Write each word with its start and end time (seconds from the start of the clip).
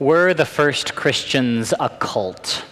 Were 0.00 0.34
the 0.34 0.44
first 0.44 0.96
Christians 0.96 1.72
a 1.78 1.88
cult? 1.88 2.64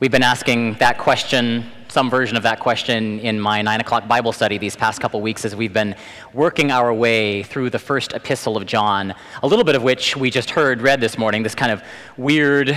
We've 0.00 0.10
been 0.10 0.22
asking 0.22 0.78
that 0.78 0.96
question, 0.96 1.66
some 1.88 2.08
version 2.08 2.34
of 2.34 2.42
that 2.44 2.60
question, 2.60 3.20
in 3.20 3.38
my 3.38 3.60
nine 3.60 3.82
o'clock 3.82 4.08
Bible 4.08 4.32
study 4.32 4.56
these 4.56 4.74
past 4.74 5.02
couple 5.02 5.20
weeks 5.20 5.44
as 5.44 5.54
we've 5.54 5.74
been 5.74 5.94
working 6.32 6.70
our 6.70 6.94
way 6.94 7.42
through 7.42 7.68
the 7.68 7.78
first 7.78 8.14
epistle 8.14 8.56
of 8.56 8.64
John, 8.64 9.14
a 9.42 9.46
little 9.46 9.66
bit 9.66 9.74
of 9.74 9.82
which 9.82 10.16
we 10.16 10.30
just 10.30 10.48
heard 10.48 10.80
read 10.80 10.98
this 10.98 11.18
morning, 11.18 11.42
this 11.42 11.54
kind 11.54 11.70
of 11.70 11.82
weird, 12.16 12.74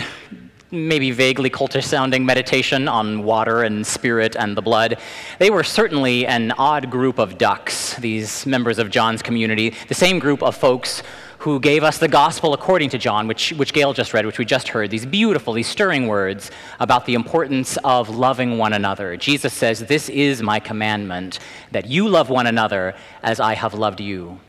maybe 0.70 1.12
vaguely 1.12 1.50
cultish 1.50 1.86
sounding 1.86 2.26
meditation 2.26 2.90
on 2.90 3.24
water 3.24 3.64
and 3.64 3.88
spirit 3.88 4.36
and 4.36 4.58
the 4.58 4.62
blood. 4.62 5.00
They 5.40 5.50
were 5.50 5.64
certainly 5.64 6.28
an 6.28 6.52
odd 6.58 6.90
group 6.90 7.18
of 7.18 7.38
ducks, 7.38 7.96
these 7.96 8.46
members 8.46 8.78
of 8.78 8.90
John's 8.90 9.22
community, 9.22 9.74
the 9.88 9.94
same 9.94 10.20
group 10.20 10.44
of 10.44 10.58
folks 10.58 11.02
who 11.42 11.60
gave 11.60 11.84
us 11.84 11.98
the 11.98 12.08
gospel 12.08 12.54
according 12.54 12.88
to 12.88 13.00
John, 13.00 13.28
which, 13.28 13.50
which 13.54 13.74
Gail 13.74 13.94
just 13.94 14.14
read, 14.14 14.28
which 14.28 14.38
we 14.38 14.46
just 14.46 14.68
heard, 14.68 14.92
these 14.92 15.08
beautiful, 15.08 15.54
these 15.54 15.68
stirring 15.68 16.06
words 16.06 16.52
about 16.80 17.08
the 17.08 17.16
importance 17.16 17.78
of 17.84 18.10
loving 18.10 18.60
one 18.60 18.74
another. 18.74 19.18
Jesus 19.18 19.52
says, 19.52 19.80
This 19.80 20.08
is 20.08 20.44
my 20.44 20.60
commandment, 20.60 21.40
that 21.72 21.88
you 21.88 22.08
love 22.08 22.30
one 22.30 22.46
another 22.46 22.94
as 23.24 23.40
I 23.40 23.56
have 23.56 23.74
loved 23.74 24.00
you. 24.00 24.40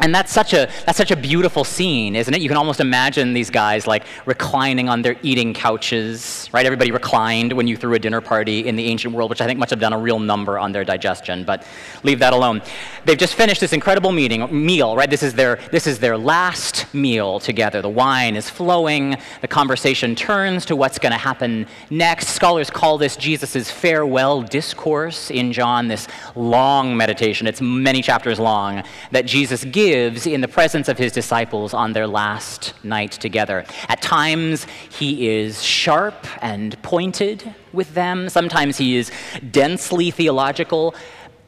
And 0.00 0.12
that's 0.12 0.32
such 0.32 0.52
a 0.54 0.68
that's 0.84 0.98
such 0.98 1.12
a 1.12 1.16
beautiful 1.16 1.62
scene, 1.62 2.16
isn't 2.16 2.34
it? 2.34 2.40
You 2.40 2.48
can 2.48 2.56
almost 2.56 2.80
imagine 2.80 3.32
these 3.32 3.48
guys 3.48 3.86
like 3.86 4.04
reclining 4.26 4.88
on 4.88 5.02
their 5.02 5.14
eating 5.22 5.54
couches, 5.54 6.50
right? 6.52 6.66
Everybody 6.66 6.90
reclined 6.90 7.52
when 7.52 7.68
you 7.68 7.76
threw 7.76 7.94
a 7.94 7.98
dinner 8.00 8.20
party 8.20 8.66
in 8.66 8.74
the 8.74 8.86
ancient 8.86 9.14
world, 9.14 9.30
which 9.30 9.40
I 9.40 9.46
think 9.46 9.60
must 9.60 9.70
have 9.70 9.78
done 9.78 9.92
a 9.92 9.98
real 9.98 10.18
number 10.18 10.58
on 10.58 10.72
their 10.72 10.84
digestion, 10.84 11.44
but 11.44 11.64
leave 12.02 12.18
that 12.18 12.32
alone. 12.32 12.60
They've 13.04 13.16
just 13.16 13.36
finished 13.36 13.60
this 13.60 13.72
incredible 13.72 14.10
meeting 14.10 14.66
meal, 14.66 14.96
right? 14.96 15.08
This 15.08 15.22
is 15.22 15.32
their 15.34 15.60
this 15.70 15.86
is 15.86 16.00
their 16.00 16.18
last 16.18 16.92
meal 16.92 17.38
together. 17.38 17.80
The 17.80 17.88
wine 17.88 18.34
is 18.34 18.50
flowing, 18.50 19.16
the 19.42 19.48
conversation 19.48 20.16
turns 20.16 20.66
to 20.66 20.74
what's 20.74 20.98
going 20.98 21.12
to 21.12 21.18
happen 21.18 21.68
next. 21.88 22.30
Scholars 22.30 22.68
call 22.68 22.98
this 22.98 23.14
Jesus' 23.14 23.70
farewell 23.70 24.42
discourse 24.42 25.30
in 25.30 25.52
John, 25.52 25.86
this 25.86 26.08
long 26.34 26.96
meditation. 26.96 27.46
It's 27.46 27.60
many 27.60 28.02
chapters 28.02 28.40
long 28.40 28.82
that 29.12 29.24
Jesus 29.24 29.64
gives 29.64 29.83
gives 29.88 30.26
in 30.26 30.40
the 30.40 30.48
presence 30.48 30.88
of 30.88 30.96
his 30.96 31.12
disciples 31.12 31.74
on 31.74 31.92
their 31.92 32.06
last 32.06 32.72
night 32.82 33.12
together. 33.12 33.66
At 33.90 34.00
times, 34.00 34.66
he 34.88 35.28
is 35.28 35.62
sharp 35.62 36.26
and 36.40 36.80
pointed 36.82 37.54
with 37.74 37.92
them, 37.92 38.30
sometimes, 38.30 38.78
he 38.78 38.96
is 38.96 39.12
densely 39.50 40.10
theological. 40.10 40.94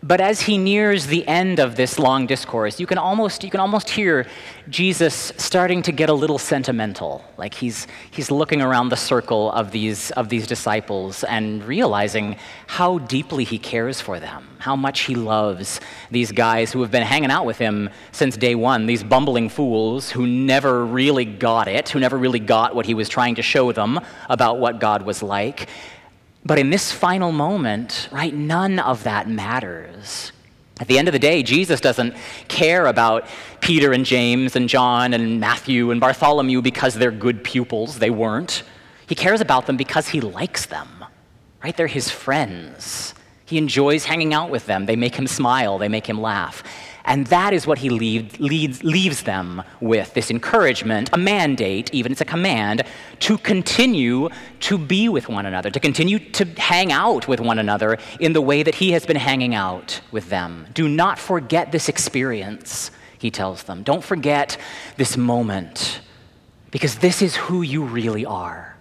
But 0.06 0.20
as 0.20 0.40
he 0.42 0.56
nears 0.56 1.08
the 1.08 1.26
end 1.26 1.58
of 1.58 1.74
this 1.74 1.98
long 1.98 2.26
discourse, 2.26 2.78
you 2.78 2.86
can 2.86 2.96
almost, 2.96 3.42
you 3.42 3.50
can 3.50 3.58
almost 3.58 3.90
hear 3.90 4.24
Jesus 4.68 5.32
starting 5.36 5.82
to 5.82 5.90
get 5.90 6.08
a 6.08 6.14
little 6.14 6.38
sentimental. 6.38 7.24
Like 7.36 7.54
he's, 7.54 7.88
he's 8.12 8.30
looking 8.30 8.62
around 8.62 8.90
the 8.90 8.96
circle 8.96 9.50
of 9.50 9.72
these, 9.72 10.12
of 10.12 10.28
these 10.28 10.46
disciples 10.46 11.24
and 11.24 11.64
realizing 11.64 12.36
how 12.68 12.98
deeply 12.98 13.42
he 13.42 13.58
cares 13.58 14.00
for 14.00 14.20
them, 14.20 14.46
how 14.58 14.76
much 14.76 15.00
he 15.00 15.16
loves 15.16 15.80
these 16.12 16.30
guys 16.30 16.70
who 16.70 16.82
have 16.82 16.92
been 16.92 17.02
hanging 17.02 17.32
out 17.32 17.44
with 17.44 17.58
him 17.58 17.90
since 18.12 18.36
day 18.36 18.54
one, 18.54 18.86
these 18.86 19.02
bumbling 19.02 19.48
fools 19.48 20.10
who 20.10 20.24
never 20.24 20.86
really 20.86 21.24
got 21.24 21.66
it, 21.66 21.88
who 21.88 21.98
never 21.98 22.16
really 22.16 22.38
got 22.38 22.76
what 22.76 22.86
he 22.86 22.94
was 22.94 23.08
trying 23.08 23.34
to 23.34 23.42
show 23.42 23.72
them 23.72 23.98
about 24.28 24.60
what 24.60 24.78
God 24.78 25.02
was 25.02 25.20
like. 25.20 25.68
But 26.46 26.60
in 26.60 26.70
this 26.70 26.92
final 26.92 27.32
moment, 27.32 28.08
right, 28.12 28.32
none 28.32 28.78
of 28.78 29.02
that 29.02 29.28
matters. 29.28 30.30
At 30.78 30.86
the 30.86 30.96
end 30.96 31.08
of 31.08 31.12
the 31.12 31.18
day, 31.18 31.42
Jesus 31.42 31.80
doesn't 31.80 32.14
care 32.46 32.86
about 32.86 33.26
Peter 33.60 33.92
and 33.92 34.04
James 34.04 34.54
and 34.54 34.68
John 34.68 35.12
and 35.12 35.40
Matthew 35.40 35.90
and 35.90 36.00
Bartholomew 36.00 36.62
because 36.62 36.94
they're 36.94 37.10
good 37.10 37.42
pupils. 37.42 37.98
They 37.98 38.10
weren't. 38.10 38.62
He 39.08 39.16
cares 39.16 39.40
about 39.40 39.66
them 39.66 39.76
because 39.76 40.08
he 40.08 40.20
likes 40.20 40.66
them, 40.66 40.88
right? 41.64 41.76
They're 41.76 41.88
his 41.88 42.10
friends. 42.10 43.14
He 43.44 43.58
enjoys 43.58 44.04
hanging 44.04 44.32
out 44.32 44.50
with 44.50 44.66
them. 44.66 44.86
They 44.86 44.96
make 44.96 45.16
him 45.16 45.26
smile, 45.26 45.78
they 45.78 45.88
make 45.88 46.06
him 46.06 46.20
laugh. 46.20 46.62
And 47.06 47.26
that 47.28 47.52
is 47.52 47.66
what 47.66 47.78
he 47.78 47.88
lead, 47.88 48.38
leads, 48.40 48.82
leaves 48.82 49.22
them 49.22 49.62
with 49.80 50.12
this 50.14 50.30
encouragement, 50.30 51.08
a 51.12 51.16
mandate, 51.16 51.88
even 51.94 52.12
it's 52.12 52.20
a 52.20 52.24
command, 52.24 52.82
to 53.20 53.38
continue 53.38 54.28
to 54.60 54.76
be 54.76 55.08
with 55.08 55.28
one 55.28 55.46
another, 55.46 55.70
to 55.70 55.80
continue 55.80 56.18
to 56.18 56.44
hang 56.56 56.90
out 56.90 57.28
with 57.28 57.40
one 57.40 57.60
another 57.60 57.98
in 58.18 58.32
the 58.32 58.40
way 58.40 58.64
that 58.64 58.74
he 58.74 58.90
has 58.90 59.06
been 59.06 59.16
hanging 59.16 59.54
out 59.54 60.00
with 60.10 60.28
them. 60.30 60.66
Do 60.74 60.88
not 60.88 61.18
forget 61.18 61.70
this 61.70 61.88
experience, 61.88 62.90
he 63.18 63.30
tells 63.30 63.62
them. 63.62 63.84
Don't 63.84 64.02
forget 64.02 64.58
this 64.96 65.16
moment, 65.16 66.00
because 66.72 66.96
this 66.96 67.22
is 67.22 67.36
who 67.36 67.62
you 67.62 67.84
really 67.84 68.26
are 68.26 68.76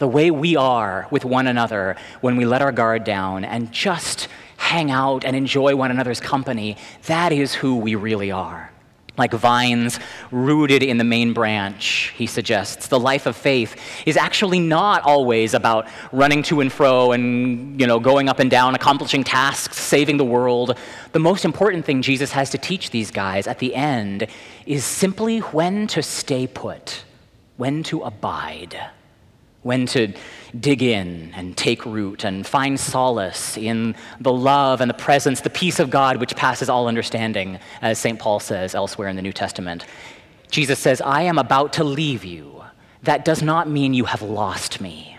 the 0.00 0.08
way 0.08 0.30
we 0.30 0.56
are 0.56 1.06
with 1.10 1.26
one 1.26 1.46
another 1.46 1.94
when 2.22 2.36
we 2.36 2.46
let 2.46 2.62
our 2.62 2.72
guard 2.72 3.04
down 3.04 3.44
and 3.44 3.70
just 3.70 4.28
hang 4.60 4.90
out 4.90 5.24
and 5.24 5.34
enjoy 5.34 5.74
one 5.74 5.90
another's 5.90 6.20
company, 6.20 6.76
that 7.06 7.32
is 7.32 7.54
who 7.54 7.76
we 7.76 7.94
really 7.94 8.30
are. 8.30 8.70
Like 9.16 9.32
vines 9.32 9.98
rooted 10.30 10.82
in 10.82 10.98
the 10.98 11.04
main 11.04 11.32
branch, 11.32 12.12
he 12.14 12.26
suggests. 12.26 12.86
The 12.86 13.00
life 13.00 13.24
of 13.26 13.36
faith 13.36 13.74
is 14.06 14.16
actually 14.18 14.60
not 14.60 15.02
always 15.02 15.54
about 15.54 15.88
running 16.12 16.42
to 16.44 16.60
and 16.60 16.70
fro 16.70 17.12
and 17.12 17.80
you 17.80 17.86
know, 17.86 17.98
going 17.98 18.28
up 18.28 18.38
and 18.38 18.50
down, 18.50 18.74
accomplishing 18.74 19.24
tasks, 19.24 19.78
saving 19.78 20.18
the 20.18 20.24
world. 20.24 20.76
The 21.12 21.18
most 21.18 21.44
important 21.44 21.84
thing 21.86 22.02
Jesus 22.02 22.30
has 22.32 22.50
to 22.50 22.58
teach 22.58 22.90
these 22.90 23.10
guys 23.10 23.46
at 23.46 23.58
the 23.58 23.74
end 23.74 24.26
is 24.66 24.84
simply 24.84 25.38
when 25.38 25.86
to 25.88 26.02
stay 26.02 26.46
put, 26.46 27.04
when 27.56 27.82
to 27.84 28.02
abide, 28.02 28.90
when 29.62 29.86
to 29.86 30.12
dig 30.58 30.82
in 30.82 31.32
and 31.34 31.56
take 31.56 31.84
root 31.84 32.24
and 32.24 32.46
find 32.46 32.80
solace 32.80 33.56
in 33.56 33.94
the 34.20 34.32
love 34.32 34.80
and 34.80 34.88
the 34.88 34.94
presence, 34.94 35.42
the 35.42 35.50
peace 35.50 35.78
of 35.78 35.90
God 35.90 36.16
which 36.16 36.34
passes 36.34 36.68
all 36.68 36.88
understanding, 36.88 37.58
as 37.82 37.98
St. 37.98 38.18
Paul 38.18 38.40
says 38.40 38.74
elsewhere 38.74 39.08
in 39.08 39.16
the 39.16 39.22
New 39.22 39.32
Testament. 39.32 39.84
Jesus 40.50 40.78
says, 40.78 41.00
I 41.00 41.22
am 41.22 41.38
about 41.38 41.74
to 41.74 41.84
leave 41.84 42.24
you. 42.24 42.64
That 43.02 43.24
does 43.24 43.42
not 43.42 43.68
mean 43.68 43.94
you 43.94 44.04
have 44.04 44.22
lost 44.22 44.80
me. 44.80 45.16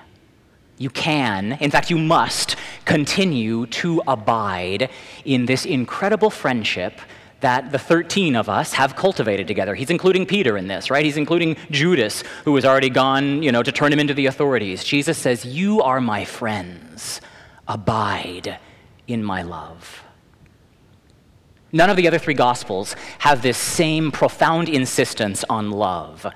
You 0.77 0.89
can, 0.89 1.53
in 1.53 1.69
fact, 1.69 1.91
you 1.91 1.97
must 1.97 2.55
continue 2.85 3.67
to 3.67 4.01
abide 4.07 4.89
in 5.23 5.45
this 5.45 5.65
incredible 5.65 6.31
friendship 6.31 6.99
that 7.41 7.71
the 7.71 7.79
13 7.79 8.35
of 8.35 8.49
us 8.49 8.73
have 8.73 8.95
cultivated 8.95 9.47
together. 9.47 9.75
He's 9.75 9.89
including 9.89 10.25
Peter 10.25 10.57
in 10.57 10.67
this, 10.67 10.89
right? 10.89 11.03
He's 11.03 11.17
including 11.17 11.57
Judas, 11.69 12.23
who 12.45 12.55
has 12.55 12.65
already 12.65 12.89
gone, 12.89 13.43
you 13.43 13.51
know, 13.51 13.63
to 13.63 13.71
turn 13.71 13.91
him 13.91 13.99
into 13.99 14.13
the 14.13 14.27
authorities. 14.27 14.83
Jesus 14.83 15.17
says, 15.17 15.43
You 15.43 15.81
are 15.81 15.99
my 15.99 16.23
friends. 16.23 17.21
Abide 17.67 18.59
in 19.07 19.23
my 19.23 19.41
love. 19.41 20.03
None 21.71 21.89
of 21.89 21.97
the 21.97 22.07
other 22.07 22.19
three 22.19 22.33
gospels 22.33 22.95
have 23.19 23.41
this 23.41 23.57
same 23.57 24.11
profound 24.11 24.67
insistence 24.67 25.43
on 25.49 25.71
love 25.71 26.27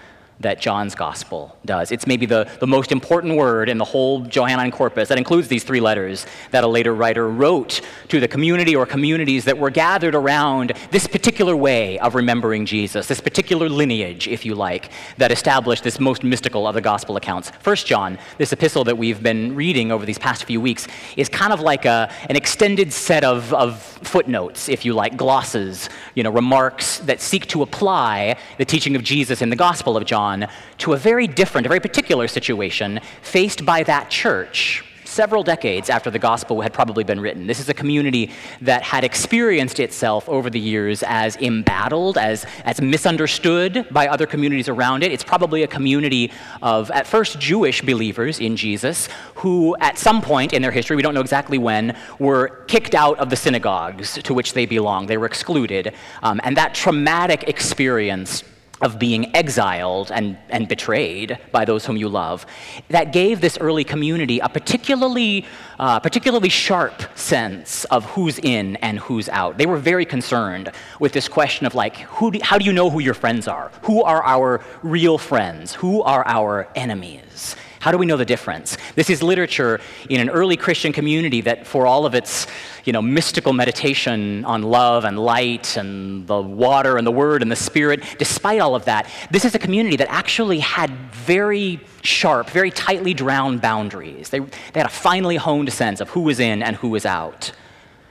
that 0.42 0.60
John's 0.60 0.96
gospel 0.96 1.58
does. 1.64 1.92
It's 1.92 2.06
maybe 2.06 2.26
the, 2.26 2.50
the 2.60 2.68
most 2.68 2.92
important 2.92 3.38
word 3.38 3.70
in 3.70 3.78
the 3.78 3.86
whole 3.86 4.22
Johannine 4.22 4.72
corpus 4.72 5.08
that 5.10 5.18
includes 5.18 5.48
these 5.48 5.64
three 5.64 5.80
letters 5.80 6.26
that 6.52 6.64
a 6.64 6.68
later 6.68 6.94
writer 6.94 7.30
wrote 7.30 7.80
to 8.10 8.20
the 8.20 8.28
community 8.28 8.76
or 8.76 8.86
communities 8.86 9.46
that 9.46 9.58
were 9.58 9.70
gathered 9.70 10.14
around 10.14 10.74
this 10.92 11.08
particular 11.08 11.56
way 11.56 11.98
of 12.00 12.16
remembering 12.16 12.66
Jesus, 12.66 13.08
this 13.08 13.22
particular 13.22 13.70
lineage, 13.70 14.28
if 14.28 14.46
you 14.46 14.56
like, 14.56 14.92
that 15.18 15.32
established 15.32 15.84
this 15.84 16.00
most 16.00 16.24
mystical 16.24 16.68
of 16.68 16.76
the 16.76 16.82
gospel 16.82 17.16
accounts. 17.16 17.52
First 17.62 17.88
John, 17.88 18.18
this 18.38 18.52
epistle 18.52 18.84
that 18.84 18.98
we've 18.98 19.24
been 19.24 19.56
reading 19.56 19.92
over 19.92 20.06
these 20.06 20.20
past 20.20 20.44
few 20.44 20.60
weeks, 20.60 20.88
is 21.16 21.30
kind 21.30 21.54
of 21.54 21.62
like 21.62 21.86
a, 21.86 22.12
an 22.30 22.36
extended 22.36 22.92
set 22.92 23.24
of, 23.24 23.54
of 23.54 23.82
footnotes, 23.82 24.68
if 24.68 24.84
you 24.84 24.94
like, 24.94 25.16
glosses, 25.16 25.90
you 26.14 26.24
know, 26.24 26.30
remarks 26.30 27.00
that 27.00 27.22
seek 27.22 27.46
to 27.48 27.62
apply 27.62 28.38
the 28.58 28.66
teaching 28.66 28.98
of 28.98 29.04
Jesus 29.04 29.42
in 29.42 29.50
the 29.50 29.56
gospel 29.56 29.96
of 29.96 30.04
John 30.04 30.25
on 30.26 30.48
to 30.84 30.94
a 30.94 30.98
very 30.98 31.28
different, 31.42 31.64
a 31.68 31.72
very 31.76 31.84
particular 31.90 32.28
situation 32.28 33.00
faced 33.22 33.62
by 33.66 33.80
that 33.84 34.06
church 34.10 34.84
several 35.16 35.44
decades 35.44 35.90
after 35.90 36.10
the 36.12 36.20
gospel 36.20 36.62
had 36.62 36.74
probably 36.74 37.04
been 37.04 37.20
written. 37.20 37.48
This 37.48 37.60
is 37.60 37.70
a 37.70 37.74
community 37.74 38.32
that 38.62 38.82
had 38.82 39.04
experienced 39.04 39.80
itself 39.80 40.28
over 40.28 40.50
the 40.50 40.60
years 40.60 41.04
as 41.08 41.38
embattled, 41.38 42.18
as, 42.18 42.46
as 42.66 42.82
misunderstood 42.82 43.88
by 43.92 44.08
other 44.08 44.28
communities 44.28 44.68
around 44.68 45.04
it. 45.04 45.12
It's 45.12 45.24
probably 45.24 45.64
a 45.64 45.68
community 45.68 46.32
of, 46.62 46.92
at 46.92 47.08
first, 47.08 47.40
Jewish 47.40 47.82
believers 47.82 48.40
in 48.40 48.58
Jesus 48.58 49.08
who, 49.36 49.76
at 49.80 49.98
some 49.98 50.22
point 50.22 50.52
in 50.54 50.62
their 50.62 50.72
history, 50.72 50.96
we 50.96 51.02
don't 51.02 51.14
know 51.14 51.22
exactly 51.22 51.58
when, 51.58 51.96
were 52.20 52.64
kicked 52.68 52.96
out 52.96 53.18
of 53.20 53.30
the 53.30 53.38
synagogues 53.38 54.22
to 54.24 54.34
which 54.34 54.54
they 54.54 54.66
belonged. 54.66 55.08
They 55.08 55.18
were 55.18 55.28
excluded. 55.28 55.94
Um, 56.24 56.42
and 56.44 56.58
that 56.58 56.76
traumatic 56.76 57.44
experience 57.48 58.44
of 58.82 59.00
being 59.00 59.36
exiled 59.36 60.12
and, 60.12 60.38
and 60.50 60.68
betrayed 60.68 61.38
by 61.52 61.64
those 61.66 61.86
whom 61.86 61.98
you 61.98 62.10
love, 62.10 62.46
that 62.90 63.14
gave 63.14 63.40
this 63.40 63.58
early 63.60 63.84
community 63.84 64.40
a 64.40 64.50
particularly, 64.50 65.46
uh, 65.80 66.00
particularly 66.00 66.50
sharp 66.50 67.02
sense 67.18 67.86
of 67.86 68.04
who's 68.06 68.38
in 68.40 68.76
and 68.78 69.00
who's 69.00 69.30
out. 69.30 69.58
They 69.58 69.66
were 69.66 69.78
very 69.78 70.06
concerned 70.06 70.72
with 71.00 71.14
this 71.14 71.28
question 71.30 71.66
of 71.66 71.74
like, 71.74 71.98
who 71.98 72.32
do, 72.32 72.40
how 72.44 72.58
do 72.58 72.66
you 72.66 72.74
know 72.74 72.90
who 72.90 73.00
your 73.00 73.14
friends 73.14 73.48
are? 73.48 73.72
Who 73.84 74.04
are 74.04 74.24
our 74.24 74.64
real 74.84 75.18
friends? 75.18 75.74
Who 75.74 76.02
are 76.02 76.26
our 76.28 76.68
enemies? 76.76 77.56
How 77.86 77.92
do 77.92 78.00
we 78.00 78.08
know 78.08 78.18
the 78.18 78.26
difference? 78.26 78.80
This 78.96 79.12
is 79.12 79.22
literature 79.22 79.80
in 80.10 80.20
an 80.20 80.32
early 80.32 80.58
Christian 80.58 80.92
community 80.92 81.42
that, 81.42 81.68
for 81.68 81.86
all 81.86 82.08
of 82.08 82.16
its 82.16 82.48
you 82.84 82.92
know, 82.92 83.00
mystical 83.00 83.54
meditation 83.54 84.44
on 84.44 84.64
love 84.64 85.06
and 85.06 85.20
light 85.20 85.78
and 85.78 86.26
the 86.26 86.42
water 86.42 86.98
and 86.98 87.06
the 87.06 87.12
word 87.12 87.44
and 87.44 87.52
the 87.52 87.56
spirit, 87.56 88.04
despite 88.18 88.60
all 88.60 88.74
of 88.74 88.86
that, 88.86 89.08
this 89.30 89.46
is 89.46 89.54
a 89.54 89.60
community 89.60 89.98
that 89.98 90.08
actually 90.10 90.58
had 90.58 90.90
very 91.12 91.80
sharp, 92.02 92.50
very 92.50 92.72
tightly 92.72 93.14
drowned 93.14 93.62
boundaries. 93.62 94.30
They, 94.30 94.40
they 94.40 94.80
had 94.80 94.88
a 94.88 94.90
finely 94.90 95.36
honed 95.36 95.72
sense 95.72 96.02
of 96.02 96.10
who 96.10 96.22
was 96.22 96.40
in 96.40 96.64
and 96.64 96.76
who 96.78 96.90
was 96.90 97.06
out. 97.06 97.52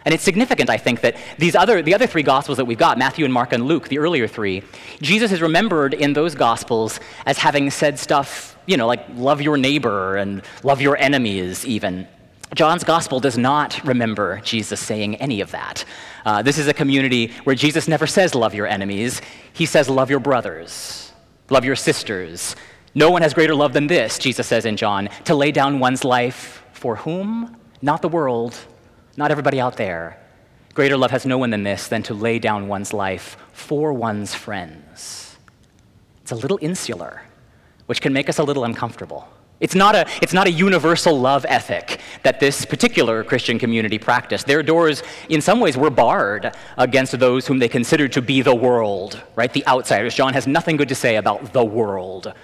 And 0.04 0.12
it's 0.12 0.22
significant, 0.22 0.68
I 0.68 0.76
think, 0.76 1.00
that 1.00 1.16
these 1.38 1.54
other, 1.54 1.80
the 1.80 1.94
other 1.94 2.06
three 2.06 2.22
Gospels 2.22 2.58
that 2.58 2.66
we've 2.66 2.78
got, 2.78 2.98
Matthew 2.98 3.24
and 3.24 3.32
Mark 3.32 3.52
and 3.52 3.64
Luke, 3.64 3.88
the 3.88 3.98
earlier 3.98 4.28
three, 4.28 4.62
Jesus 5.00 5.32
is 5.32 5.40
remembered 5.40 5.94
in 5.94 6.12
those 6.12 6.34
Gospels 6.34 7.00
as 7.24 7.38
having 7.38 7.70
said 7.70 7.98
stuff, 7.98 8.58
you 8.66 8.76
know, 8.76 8.86
like 8.86 9.04
love 9.14 9.40
your 9.40 9.56
neighbor 9.56 10.16
and 10.16 10.42
love 10.62 10.82
your 10.82 10.96
enemies, 10.98 11.64
even. 11.64 12.06
John's 12.54 12.84
Gospel 12.84 13.18
does 13.18 13.38
not 13.38 13.82
remember 13.84 14.40
Jesus 14.42 14.78
saying 14.78 15.16
any 15.16 15.40
of 15.40 15.50
that. 15.52 15.84
Uh, 16.26 16.42
this 16.42 16.58
is 16.58 16.68
a 16.68 16.74
community 16.74 17.32
where 17.44 17.56
Jesus 17.56 17.88
never 17.88 18.06
says 18.06 18.34
love 18.34 18.54
your 18.54 18.66
enemies, 18.66 19.22
he 19.54 19.64
says 19.64 19.88
love 19.88 20.10
your 20.10 20.20
brothers, 20.20 21.12
love 21.48 21.64
your 21.64 21.76
sisters. 21.76 22.54
No 22.94 23.10
one 23.10 23.22
has 23.22 23.34
greater 23.34 23.56
love 23.56 23.72
than 23.72 23.88
this, 23.88 24.18
Jesus 24.18 24.46
says 24.46 24.66
in 24.66 24.76
John, 24.76 25.08
to 25.24 25.34
lay 25.34 25.50
down 25.50 25.80
one's 25.80 26.04
life 26.04 26.62
for 26.72 26.94
whom? 26.94 27.56
Not 27.82 28.02
the 28.02 28.08
world 28.08 28.56
not 29.16 29.30
everybody 29.30 29.60
out 29.60 29.76
there. 29.76 30.18
Greater 30.74 30.96
love 30.96 31.10
has 31.12 31.24
no 31.24 31.38
one 31.38 31.50
than 31.50 31.62
this, 31.62 31.88
than 31.88 32.02
to 32.04 32.14
lay 32.14 32.38
down 32.38 32.66
one's 32.66 32.92
life 32.92 33.36
for 33.52 33.92
one's 33.92 34.34
friends. 34.34 35.36
It's 36.22 36.32
a 36.32 36.36
little 36.36 36.58
insular, 36.60 37.22
which 37.86 38.00
can 38.00 38.12
make 38.12 38.28
us 38.28 38.38
a 38.38 38.42
little 38.42 38.64
uncomfortable. 38.64 39.28
It's 39.60 39.74
not, 39.74 39.94
a, 39.94 40.06
it's 40.20 40.32
not 40.32 40.46
a 40.48 40.50
universal 40.50 41.18
love 41.18 41.46
ethic 41.48 42.00
that 42.22 42.40
this 42.40 42.64
particular 42.64 43.22
Christian 43.22 43.58
community 43.58 43.98
practiced. 43.98 44.46
Their 44.46 44.62
doors, 44.62 45.02
in 45.28 45.40
some 45.40 45.60
ways, 45.60 45.76
were 45.76 45.90
barred 45.90 46.54
against 46.76 47.18
those 47.18 47.46
whom 47.46 47.60
they 47.60 47.68
considered 47.68 48.12
to 48.12 48.22
be 48.22 48.42
the 48.42 48.54
world, 48.54 49.22
right? 49.36 49.52
The 49.52 49.66
outsiders. 49.66 50.14
John 50.14 50.34
has 50.34 50.46
nothing 50.46 50.76
good 50.76 50.88
to 50.88 50.94
say 50.94 51.16
about 51.16 51.52
the 51.52 51.64
world. 51.64 52.34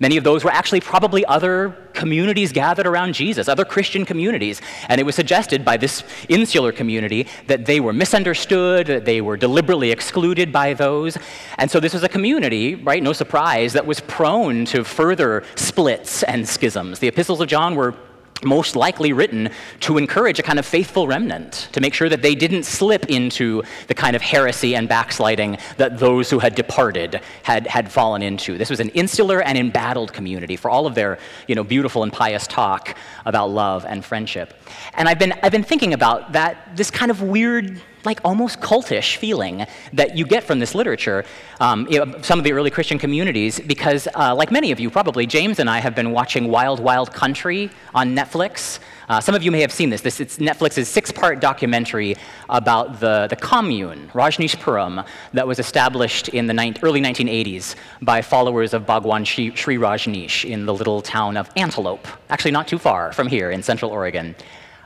Many 0.00 0.16
of 0.16 0.24
those 0.24 0.44
were 0.44 0.50
actually 0.50 0.80
probably 0.80 1.26
other 1.26 1.76
communities 1.92 2.52
gathered 2.52 2.86
around 2.86 3.12
Jesus, 3.12 3.48
other 3.48 3.66
Christian 3.66 4.06
communities. 4.06 4.62
And 4.88 4.98
it 4.98 5.04
was 5.04 5.14
suggested 5.14 5.62
by 5.62 5.76
this 5.76 6.02
insular 6.28 6.72
community 6.72 7.26
that 7.48 7.66
they 7.66 7.80
were 7.80 7.92
misunderstood, 7.92 8.86
that 8.86 9.04
they 9.04 9.20
were 9.20 9.36
deliberately 9.36 9.90
excluded 9.90 10.50
by 10.52 10.72
those. 10.72 11.18
And 11.58 11.70
so 11.70 11.80
this 11.80 11.92
was 11.92 12.02
a 12.02 12.08
community, 12.08 12.76
right, 12.76 13.02
no 13.02 13.12
surprise, 13.12 13.74
that 13.74 13.84
was 13.84 14.00
prone 14.00 14.64
to 14.66 14.84
further 14.84 15.44
splits 15.54 16.22
and 16.22 16.48
schisms. 16.48 16.98
The 16.98 17.08
epistles 17.08 17.42
of 17.42 17.48
John 17.48 17.74
were 17.74 17.94
most 18.42 18.76
likely 18.76 19.12
written 19.12 19.50
to 19.80 19.98
encourage 19.98 20.38
a 20.38 20.42
kind 20.42 20.58
of 20.58 20.66
faithful 20.66 21.06
remnant, 21.06 21.68
to 21.72 21.80
make 21.80 21.94
sure 21.94 22.08
that 22.08 22.22
they 22.22 22.34
didn't 22.34 22.64
slip 22.64 23.06
into 23.06 23.62
the 23.86 23.94
kind 23.94 24.16
of 24.16 24.22
heresy 24.22 24.74
and 24.74 24.88
backsliding 24.88 25.58
that 25.76 25.98
those 25.98 26.30
who 26.30 26.38
had 26.38 26.54
departed 26.54 27.20
had, 27.42 27.66
had 27.66 27.90
fallen 27.90 28.22
into. 28.22 28.58
This 28.58 28.70
was 28.70 28.80
an 28.80 28.88
insular 28.90 29.42
and 29.42 29.58
embattled 29.58 30.12
community 30.12 30.56
for 30.56 30.70
all 30.70 30.86
of 30.86 30.94
their 30.94 31.18
you 31.46 31.54
know, 31.54 31.64
beautiful 31.64 32.02
and 32.02 32.12
pious 32.12 32.46
talk 32.46 32.96
about 33.24 33.50
love 33.50 33.84
and 33.84 34.04
friendship. 34.04 34.54
And 34.94 35.08
I've 35.08 35.18
been, 35.18 35.34
I've 35.42 35.52
been 35.52 35.64
thinking 35.64 35.92
about 35.92 36.32
that, 36.32 36.76
this 36.76 36.90
kind 36.90 37.10
of 37.10 37.22
weird 37.22 37.80
like 38.04 38.20
almost 38.24 38.60
cultish 38.60 39.16
feeling 39.16 39.66
that 39.92 40.16
you 40.16 40.24
get 40.24 40.44
from 40.44 40.58
this 40.58 40.74
literature, 40.74 41.24
um, 41.60 41.86
you 41.90 42.04
know, 42.04 42.20
some 42.22 42.38
of 42.38 42.44
the 42.44 42.52
early 42.52 42.70
Christian 42.70 42.98
communities, 42.98 43.60
because 43.60 44.08
uh, 44.14 44.34
like 44.34 44.50
many 44.50 44.72
of 44.72 44.80
you 44.80 44.90
probably, 44.90 45.26
James 45.26 45.58
and 45.58 45.68
I 45.68 45.78
have 45.78 45.94
been 45.94 46.12
watching 46.12 46.48
Wild 46.48 46.80
Wild 46.80 47.12
Country 47.12 47.70
on 47.94 48.14
Netflix. 48.14 48.78
Uh, 49.08 49.20
some 49.20 49.34
of 49.34 49.42
you 49.42 49.50
may 49.50 49.60
have 49.60 49.72
seen 49.72 49.90
this. 49.90 50.02
This 50.02 50.20
is 50.20 50.38
Netflix's 50.38 50.88
six-part 50.88 51.40
documentary 51.40 52.16
about 52.48 53.00
the, 53.00 53.26
the 53.28 53.36
commune, 53.36 54.08
Rajneeshpuram, 54.14 55.04
that 55.32 55.46
was 55.46 55.58
established 55.58 56.28
in 56.28 56.46
the 56.46 56.54
ni- 56.54 56.74
early 56.82 57.00
1980s 57.00 57.74
by 58.02 58.22
followers 58.22 58.72
of 58.72 58.86
Bhagwan 58.86 59.24
Sri, 59.24 59.54
Sri 59.56 59.76
Rajneesh 59.76 60.48
in 60.48 60.64
the 60.64 60.72
little 60.72 61.02
town 61.02 61.36
of 61.36 61.50
Antelope, 61.56 62.06
actually 62.30 62.52
not 62.52 62.68
too 62.68 62.78
far 62.78 63.12
from 63.12 63.26
here 63.26 63.50
in 63.50 63.62
central 63.62 63.90
Oregon. 63.90 64.36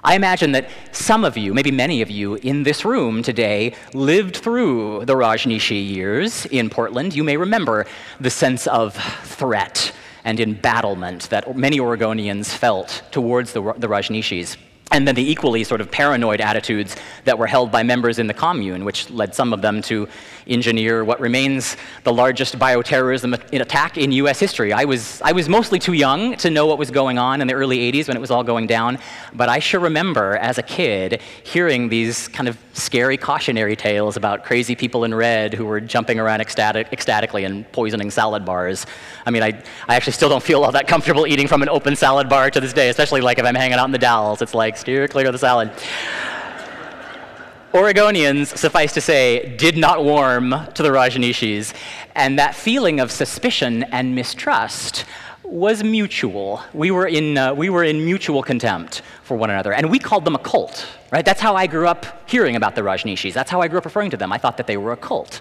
I 0.06 0.16
imagine 0.16 0.52
that 0.52 0.68
some 0.92 1.24
of 1.24 1.38
you, 1.38 1.54
maybe 1.54 1.70
many 1.70 2.02
of 2.02 2.10
you 2.10 2.34
in 2.34 2.62
this 2.62 2.84
room 2.84 3.22
today, 3.22 3.74
lived 3.94 4.36
through 4.36 5.06
the 5.06 5.14
Rajneeshi 5.14 5.88
years 5.88 6.44
in 6.46 6.68
Portland. 6.68 7.16
You 7.16 7.24
may 7.24 7.38
remember 7.38 7.86
the 8.20 8.28
sense 8.28 8.66
of 8.66 8.94
threat 9.24 9.92
and 10.22 10.40
embattlement 10.40 11.30
that 11.30 11.56
many 11.56 11.78
Oregonians 11.78 12.54
felt 12.54 13.02
towards 13.12 13.54
the, 13.54 13.62
the 13.78 13.88
Rajneeshis 13.88 14.58
and 14.90 15.08
then 15.08 15.14
the 15.14 15.28
equally 15.28 15.64
sort 15.64 15.81
of 15.81 15.90
paranoid 15.90 16.40
attitudes 16.40 16.94
that 17.25 17.38
were 17.38 17.46
held 17.46 17.72
by 17.72 17.82
members 17.82 18.19
in 18.19 18.26
the 18.26 18.34
commune, 18.34 18.84
which 18.84 19.10
led 19.10 19.34
some 19.34 19.52
of 19.52 19.62
them 19.62 19.82
to 19.82 20.06
engineer 20.46 21.04
what 21.04 21.20
remains 21.20 21.76
the 22.04 22.12
largest 22.12 22.58
bioterrorism 22.58 23.32
attack 23.60 23.96
in 23.96 24.12
US 24.12 24.38
history. 24.38 24.72
I 24.72 24.84
was, 24.84 25.22
I 25.22 25.32
was 25.32 25.48
mostly 25.48 25.78
too 25.78 25.94
young 25.94 26.36
to 26.36 26.50
know 26.50 26.66
what 26.66 26.78
was 26.78 26.90
going 26.90 27.19
on 27.19 27.40
in 27.40 27.48
the 27.48 27.54
early 27.54 27.90
80s 27.92 28.08
when 28.08 28.16
it 28.16 28.20
was 28.20 28.31
all 28.31 28.44
going 28.44 28.66
down, 28.66 28.98
but 29.32 29.48
I 29.48 29.58
sure 29.58 29.81
remember 29.81 30.36
as 30.36 30.58
a 30.58 30.62
kid 30.62 31.20
hearing 31.42 31.88
these 31.88 32.28
kind 32.28 32.48
of 32.48 32.58
scary 32.75 33.16
cautionary 33.16 33.76
tales 33.76 34.16
about 34.16 34.44
crazy 34.44 34.75
people 34.75 35.04
in 35.04 35.14
red 35.14 35.54
who 35.54 35.64
were 35.64 35.80
jumping 35.80 36.20
around 36.20 36.40
ecstatic, 36.40 36.92
ecstatically 36.92 37.44
and 37.44 37.70
poisoning 37.72 38.10
salad 38.10 38.44
bars. 38.44 38.84
I 39.25 39.30
mean, 39.30 39.42
I, 39.42 39.62
I 39.88 39.96
actually 39.96 40.12
still 40.12 40.28
don't 40.28 40.42
feel 40.42 40.62
all 40.62 40.72
that 40.72 40.87
comfortable 40.87 41.26
eating 41.26 41.48
from 41.48 41.62
an 41.62 41.69
open 41.69 41.96
salad 41.96 42.28
bar 42.28 42.50
to 42.50 42.60
this 42.60 42.72
day, 42.72 42.90
especially 42.90 43.22
like 43.22 43.38
if 43.38 43.44
I'm 43.44 43.54
hanging 43.54 43.78
out 43.78 43.87
in 43.87 43.92
the 43.92 43.98
Dalles. 43.98 44.42
It's 44.42 44.54
like, 44.54 44.74
steer 44.79 45.09
clear 45.09 45.26
of 45.26 45.32
the 45.32 45.38
salad. 45.38 45.71
Oregonians, 47.73 48.56
suffice 48.56 48.93
to 48.94 49.00
say, 49.00 49.56
did 49.56 49.76
not 49.76 50.05
warm 50.05 50.55
to 50.75 50.82
the 50.82 50.91
Rajneeshis, 50.91 51.75
and 52.15 52.38
that 52.38 52.55
feeling 52.55 53.00
of 53.00 53.11
suspicion 53.11 53.82
and 53.85 54.15
mistrust 54.15 55.05
was 55.43 55.82
mutual. 55.82 56.62
We 56.73 56.93
were 56.93 57.06
in, 57.06 57.37
uh, 57.37 57.53
we 57.53 57.71
were 57.71 57.82
in 57.82 58.05
mutual 58.05 58.43
contempt 58.43 59.03
for 59.25 59.37
one 59.37 59.50
another, 59.50 59.73
and 59.73 59.91
we 59.91 59.99
called 59.99 60.25
them 60.25 60.37
a 60.37 60.38
cult, 60.38 60.87
right? 61.11 61.25
That's 61.25 61.41
how 61.41 61.56
I 61.56 61.67
grew 61.67 61.88
up 61.88 62.29
hearing 62.31 62.55
about 62.55 62.76
the 62.76 62.82
Rajneeshis. 62.82 63.32
That's 63.32 63.50
how 63.50 63.61
I 63.61 63.67
grew 63.67 63.79
up 63.79 63.85
referring 63.85 64.11
to 64.11 64.17
them. 64.17 64.32
I 64.32 64.38
thought 64.38 64.56
that 64.56 64.69
they 64.69 64.76
were 64.76 64.93
a 64.93 64.97
cult 64.97 65.41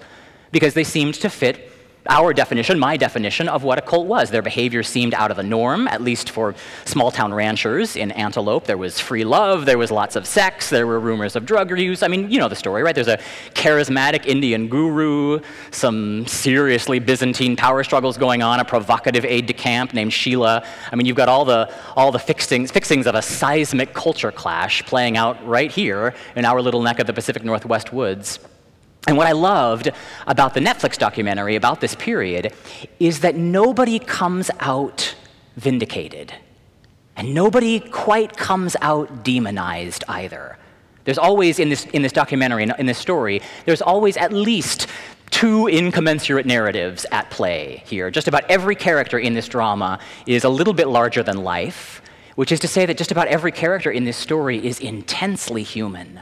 because 0.52 0.74
they 0.74 0.84
seemed 0.84 1.14
to 1.16 1.30
fit 1.30 1.70
our 2.08 2.34
definition, 2.34 2.78
my 2.78 2.98
definition 2.98 3.48
of 3.48 3.64
what 3.64 3.78
a 3.78 3.82
cult 3.82 4.08
was. 4.08 4.30
Their 4.30 4.42
behavior 4.42 4.84
seemed 4.84 5.13
out 5.13 5.32
of 5.32 5.38
the 5.38 5.44
norm, 5.44 5.88
at 5.88 6.01
least 6.01 6.30
for 6.30 6.54
small 6.86 7.12
town 7.12 7.34
ranchers 7.34 7.96
in 7.96 8.12
Antelope. 8.12 8.66
There 8.66 8.77
was 8.77 9.00
free 9.00 9.24
love, 9.24 9.66
there 9.66 9.77
was 9.77 9.89
lots 9.89 10.16
of 10.16 10.27
sex, 10.27 10.70
there 10.70 10.86
were 10.86 11.00
rumors 11.00 11.36
of 11.36 11.46
drug 11.46 11.77
use. 11.80 12.04
I 12.04 12.10
mean, 12.10 12.30
you 12.30 12.39
know 12.39 12.50
the 12.50 12.56
story, 12.56 12.84
right? 12.84 12.94
There's 12.94 13.08
a 13.08 13.20
charismatic 13.54 14.25
Indian 14.25 14.68
guru, 14.68 15.39
some 15.72 16.27
seriously 16.27 17.00
Byzantine 17.00 17.56
power 17.56 17.84
struggles 17.84 18.18
going 18.18 18.44
on, 18.44 18.60
a 18.60 18.66
provocative 18.66 19.24
aide 19.24 19.46
de 19.46 19.54
camp 19.54 19.94
named 19.94 20.12
Sheila. 20.12 20.66
I 20.92 20.96
mean, 20.96 21.06
you've 21.06 21.18
got 21.18 21.30
all 21.30 21.46
the, 21.46 21.74
all 21.96 22.12
the 22.12 22.20
fixings, 22.20 22.70
fixings 22.70 23.08
of 23.08 23.16
a 23.16 23.22
seismic 23.22 23.94
culture 23.94 24.32
clash 24.32 24.86
playing 24.86 25.16
out 25.16 25.46
right 25.48 25.72
here 25.72 26.13
in 26.36 26.44
our 26.44 26.62
little 26.62 26.82
neck 26.82 27.00
of 27.00 27.08
the 27.08 27.13
Pacific 27.13 27.44
Northwest 27.44 27.94
woods. 27.94 28.39
And 29.07 29.17
what 29.17 29.27
I 29.27 29.33
loved 29.33 29.89
about 30.27 30.53
the 30.53 30.62
Netflix 30.62 30.98
documentary 30.98 31.55
about 31.55 31.81
this 31.81 31.93
period 31.95 32.53
is 33.00 33.19
that 33.19 33.36
nobody 33.36 34.00
comes 34.00 34.50
out 34.60 35.15
vindicated. 35.57 36.33
And 37.15 37.33
nobody 37.33 37.79
quite 37.79 38.38
comes 38.38 38.75
out 38.81 39.24
demonized 39.24 40.03
either. 40.07 40.57
There's 41.03 41.17
always, 41.17 41.60
in 41.60 41.69
this, 41.69 41.86
in 41.88 42.01
this 42.01 42.13
documentary, 42.13 42.63
in 42.63 42.86
this 42.86 42.98
story, 42.98 43.41
there's 43.65 43.81
always 43.81 44.15
at 44.15 44.31
least 44.31 44.88
two 45.29 45.67
incommensurate 45.67 46.45
narratives 46.45 47.05
at 47.12 47.29
play 47.29 47.83
here. 47.86 48.10
Just 48.10 48.27
about 48.29 48.50
every 48.50 48.75
character 48.75 49.19
in 49.19 49.33
this 49.33 49.48
drama 49.48 50.00
is 50.25 50.45
a 50.45 50.50
little 50.50 50.74
bit 50.74 50.88
larger 50.88 51.24
than 51.24 51.43
life, 51.43 52.01
which 52.36 52.51
is 52.51 52.60
to 52.62 52.67
say 52.67 52.86
that 52.86 52.98
just 52.98 53.12
about 53.12 53.27
every 53.27 53.51
character 53.51 53.91
in 53.91 54.05
this 54.05 54.15
story 54.15 54.65
is 54.65 54.79
intensely 54.79 55.62
human 55.62 56.22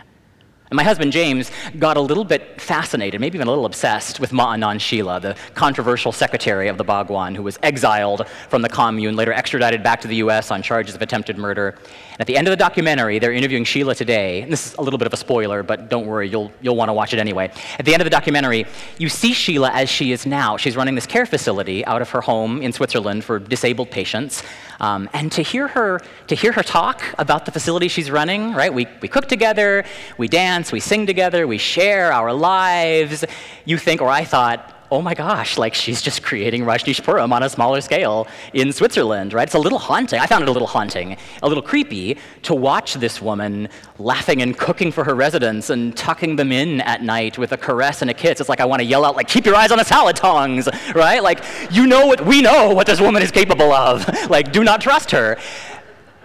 And 0.72 0.78
my 0.78 0.84
husband 0.84 1.12
James 1.12 1.52
got 1.80 1.98
a 1.98 2.00
little 2.00 2.24
bit 2.24 2.62
fascinated, 2.62 3.20
maybe 3.20 3.36
even 3.36 3.48
a 3.50 3.52
little 3.52 3.66
obsessed 3.66 4.22
with 4.22 4.32
Ma 4.32 4.56
Anand 4.56 4.80
Sheila, 4.80 5.20
the 5.20 5.36
controversial 5.54 6.14
secretary 6.14 6.70
of 6.70 6.78
the 6.78 6.86
Bhagwan 6.86 7.36
who 7.36 7.44
was 7.44 7.60
exiled 7.62 8.26
from 8.48 8.62
the 8.62 8.70
commune, 8.70 9.18
later 9.18 9.34
extradited 9.34 9.84
back 9.84 10.00
to 10.00 10.08
the 10.08 10.16
US 10.16 10.50
on 10.50 10.62
charges 10.62 10.96
of 10.96 11.02
attempted 11.02 11.38
murder. 11.38 11.76
And 12.14 12.22
at 12.22 12.28
the 12.28 12.38
end 12.38 12.48
of 12.48 12.54
the 12.54 12.56
documentary, 12.56 13.20
they're 13.20 13.34
interviewing 13.34 13.66
Sheila 13.66 13.96
today. 13.96 14.44
And 14.44 14.50
this 14.50 14.68
is 14.68 14.76
a 14.76 14.82
little 14.82 14.98
bit 14.98 15.08
of 15.08 15.14
a 15.14 15.18
spoiler, 15.18 15.62
but 15.62 15.90
don't 15.90 16.06
worry, 16.06 16.30
you'll, 16.30 16.54
you'll 16.62 16.78
want 16.78 16.88
to 16.88 16.94
watch 16.94 17.14
it 17.14 17.20
anyway. 17.20 17.52
At 17.78 17.84
the 17.84 17.92
end 17.92 18.02
of 18.02 18.06
the 18.06 18.10
documentary, 18.10 18.66
you 18.98 19.10
see 19.10 19.34
Sheila 19.34 19.72
as 19.72 19.90
she 19.90 20.14
is 20.14 20.26
now. 20.26 20.56
She's 20.56 20.78
running 20.78 20.96
this 20.96 21.06
care 21.06 21.26
facility 21.26 21.86
out 21.86 22.02
of 22.02 22.10
her 22.12 22.22
home 22.22 22.62
in 22.62 22.72
Switzerland 22.72 23.26
for 23.26 23.40
disabled 23.40 23.92
patients. 23.92 24.42
Um, 24.82 25.08
and 25.14 25.32
to 25.34 25.44
hear 25.44 25.68
her 25.68 26.02
to 26.26 26.34
hear 26.36 26.52
her 26.54 26.64
talk 26.64 27.04
about 27.20 27.46
the 27.46 27.52
facility 27.52 27.88
she's 27.88 28.10
running, 28.10 28.54
right? 28.54 28.74
We, 28.74 28.88
we 29.00 29.08
cook 29.08 29.28
together, 29.28 29.86
we 30.18 30.28
dance, 30.28 30.72
we 30.72 30.80
sing 30.80 31.06
together, 31.06 31.46
we 31.46 31.60
share 31.60 32.12
our 32.12 32.34
lives. 32.34 33.24
You 33.64 33.78
think, 33.78 34.02
or 34.02 34.10
I 34.10 34.26
thought, 34.26 34.81
oh 34.92 35.02
my 35.02 35.14
gosh, 35.14 35.58
like 35.58 35.74
she's 35.74 36.02
just 36.02 36.22
creating 36.22 36.64
Rajneeshpuram 36.64 37.32
on 37.32 37.44
a 37.44 37.50
smaller 37.50 37.80
scale 37.80 38.28
in 38.54 38.74
Switzerland, 38.74 39.34
right? 39.34 39.48
It's 39.48 39.56
a 39.56 39.60
little 39.60 39.80
haunting. 39.80 40.20
I 40.20 40.28
found 40.28 40.44
it 40.44 40.50
a 40.50 40.52
little 40.52 40.68
haunting, 40.68 41.16
a 41.42 41.48
little 41.48 41.64
creepy 41.64 42.18
to 42.44 42.54
watch 42.54 42.96
this 42.96 43.22
woman 43.22 43.70
laughing 43.98 44.42
and 44.42 44.58
cooking 44.58 44.92
for 44.92 45.06
her 45.06 45.16
residents 45.16 45.70
and 45.70 45.96
tucking 45.96 46.36
them 46.36 46.52
in 46.52 46.82
at 46.82 47.04
night 47.04 47.38
with 47.38 47.54
a 47.54 47.58
caress 47.58 48.02
and 48.02 48.12
a 48.12 48.14
kiss. 48.14 48.42
It's 48.42 48.50
like 48.50 48.60
I 48.60 48.66
want 48.66 48.82
to 48.82 48.86
yell 48.86 49.06
out, 49.06 49.16
like, 49.16 49.30
keep 49.30 49.46
your 49.46 49.56
eyes 49.56 49.72
on 49.72 49.78
the 49.78 49.86
salad 49.86 50.18
tongs, 50.18 50.68
right? 50.94 51.24
Like, 51.24 51.42
you 51.72 51.88
know 51.88 52.06
what, 52.06 52.26
we 52.26 52.42
know 52.42 52.74
what 52.74 52.86
this 52.86 53.00
woman 53.00 53.24
is 53.24 53.32
capable 53.32 53.72
of. 53.72 54.06
like, 54.30 54.52
do 54.52 54.62
not 54.64 54.82
trust 54.82 55.12
her. 55.12 55.38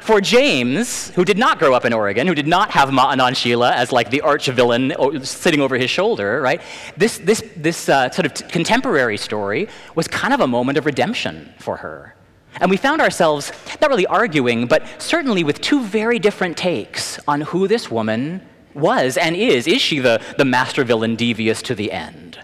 For 0.06 0.20
James, 0.20 1.10
who 1.10 1.24
did 1.24 1.36
not 1.36 1.58
grow 1.58 1.74
up 1.74 1.84
in 1.84 1.92
Oregon, 1.92 2.28
who 2.28 2.34
did 2.36 2.46
not 2.46 2.70
have 2.70 2.92
Ma 2.92 3.12
Anand 3.12 3.34
Sheila 3.34 3.72
as 3.72 3.90
like 3.90 4.08
the 4.08 4.20
arch 4.20 4.46
villain 4.46 4.94
sitting 5.24 5.60
over 5.60 5.76
his 5.76 5.90
shoulder, 5.90 6.40
right? 6.40 6.62
This, 6.96 7.18
this, 7.18 7.42
this 7.56 7.88
uh, 7.88 8.08
sort 8.10 8.24
of 8.24 8.34
t- 8.34 8.44
contemporary 8.44 9.16
story 9.16 9.68
was 9.96 10.06
kind 10.06 10.32
of 10.32 10.38
a 10.38 10.46
moment 10.46 10.78
of 10.78 10.86
redemption 10.86 11.52
for 11.58 11.78
her. 11.78 12.14
And 12.60 12.70
we 12.70 12.76
found 12.76 13.00
ourselves 13.00 13.50
not 13.80 13.90
really 13.90 14.06
arguing, 14.06 14.68
but 14.68 15.02
certainly 15.02 15.42
with 15.42 15.60
two 15.60 15.82
very 15.82 16.20
different 16.20 16.56
takes 16.56 17.18
on 17.26 17.40
who 17.40 17.66
this 17.66 17.90
woman 17.90 18.46
was 18.74 19.16
and 19.16 19.34
is. 19.34 19.66
Is 19.66 19.82
she 19.82 19.98
the, 19.98 20.22
the 20.38 20.44
master 20.44 20.84
villain 20.84 21.16
devious 21.16 21.62
to 21.62 21.74
the 21.74 21.90
end? 21.90 22.38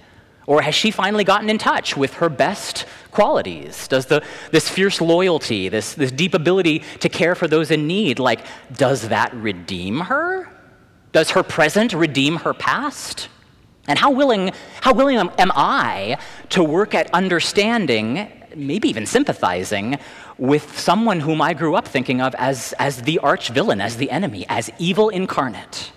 Or 0.49 0.63
has 0.63 0.75
she 0.75 0.91
finally 0.91 1.23
gotten 1.23 1.49
in 1.49 1.59
touch 1.59 1.97
with 1.97 2.15
her 2.15 2.29
best 2.29 2.87
qualities? 3.13 3.87
Does 3.87 4.07
the, 4.07 4.25
this 4.51 4.69
fierce 4.69 5.01
loyalty, 5.01 5.69
this, 5.69 5.95
this 5.95 6.11
deep 6.11 6.35
ability 6.35 6.83
to 7.01 7.09
care 7.09 7.35
for 7.35 7.47
those 7.47 7.71
in 7.71 7.87
need, 7.87 8.19
like, 8.19 8.41
does 8.77 9.09
that 9.09 9.33
redeem 9.35 10.01
her? 10.01 10.49
Does 11.13 11.31
her 11.31 11.43
present 11.43 11.93
redeem 11.93 12.37
her 12.37 12.55
past? 12.55 13.29
And 13.87 13.99
how 13.99 14.11
willing, 14.11 14.53
how 14.81 14.95
willing 14.95 15.19
am 15.19 15.53
I 15.55 16.19
to 16.51 16.65
work 16.65 16.95
at 16.95 17.13
understanding, 17.13 18.33
maybe 18.57 18.89
even 18.89 19.07
sympathizing, 19.07 19.99
with 20.39 20.79
someone 20.79 21.21
whom 21.21 21.43
I 21.43 21.53
grew 21.53 21.75
up 21.75 21.87
thinking 21.87 22.21
of 22.21 22.35
as, 22.37 22.73
as 22.79 23.03
the 23.03 23.19
arch 23.19 23.51
villain, 23.51 23.81
as 23.81 23.97
the 23.97 24.11
enemy, 24.11 24.47
as 24.49 24.71
evil 24.79 25.11
incarnate? 25.11 25.93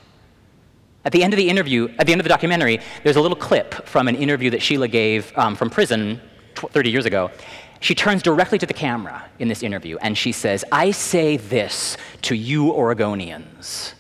At 1.05 1.11
the 1.11 1.23
end 1.23 1.33
of 1.33 1.37
the 1.37 1.47
interview, 1.47 1.87
at 1.99 2.07
the 2.07 2.11
end 2.11 2.19
of 2.19 2.23
the 2.23 2.29
documentary, 2.29 2.79
there's 3.03 3.15
a 3.15 3.21
little 3.21 3.37
clip 3.37 3.75
from 3.85 4.07
an 4.07 4.15
interview 4.15 4.49
that 4.49 4.61
Sheila 4.61 4.87
gave 4.87 5.31
um, 5.37 5.55
from 5.55 5.69
prison 5.69 6.19
30 6.67 6.89
years 6.89 7.05
ago. 7.05 7.31
She 7.79 7.93
turns 7.93 8.23
directly 8.23 8.57
to 8.57 8.65
the 8.65 8.73
camera 8.73 9.25
in 9.39 9.47
this 9.47 9.61
interview 9.61 9.97
and 9.97 10.17
she 10.17 10.31
says, 10.31 10.65
I 10.71 10.91
say 10.91 11.37
this 11.37 11.97
to 12.23 12.35
you 12.35 12.73
Oregonians. 12.73 13.93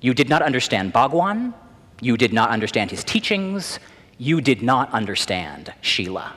You 0.00 0.14
did 0.14 0.28
not 0.28 0.42
understand 0.42 0.92
Bhagwan. 0.92 1.54
You 2.00 2.16
did 2.16 2.32
not 2.32 2.50
understand 2.50 2.90
his 2.90 3.04
teachings. 3.04 3.78
You 4.18 4.40
did 4.40 4.62
not 4.62 4.90
understand 4.92 5.72
Sheila. 5.80 6.34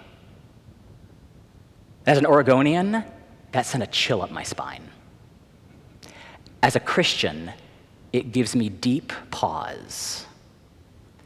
As 2.06 2.18
an 2.20 2.26
Oregonian, 2.26 3.04
that 3.52 3.66
sent 3.66 3.84
a 3.84 3.88
chill 3.88 4.22
up 4.22 4.30
my 4.32 4.44
spine. 4.44 4.88
As 6.62 6.76
a 6.76 6.80
Christian, 6.80 7.52
it 8.14 8.32
gives 8.32 8.56
me 8.56 8.70
deep 8.70 9.12
pause. 9.32 10.26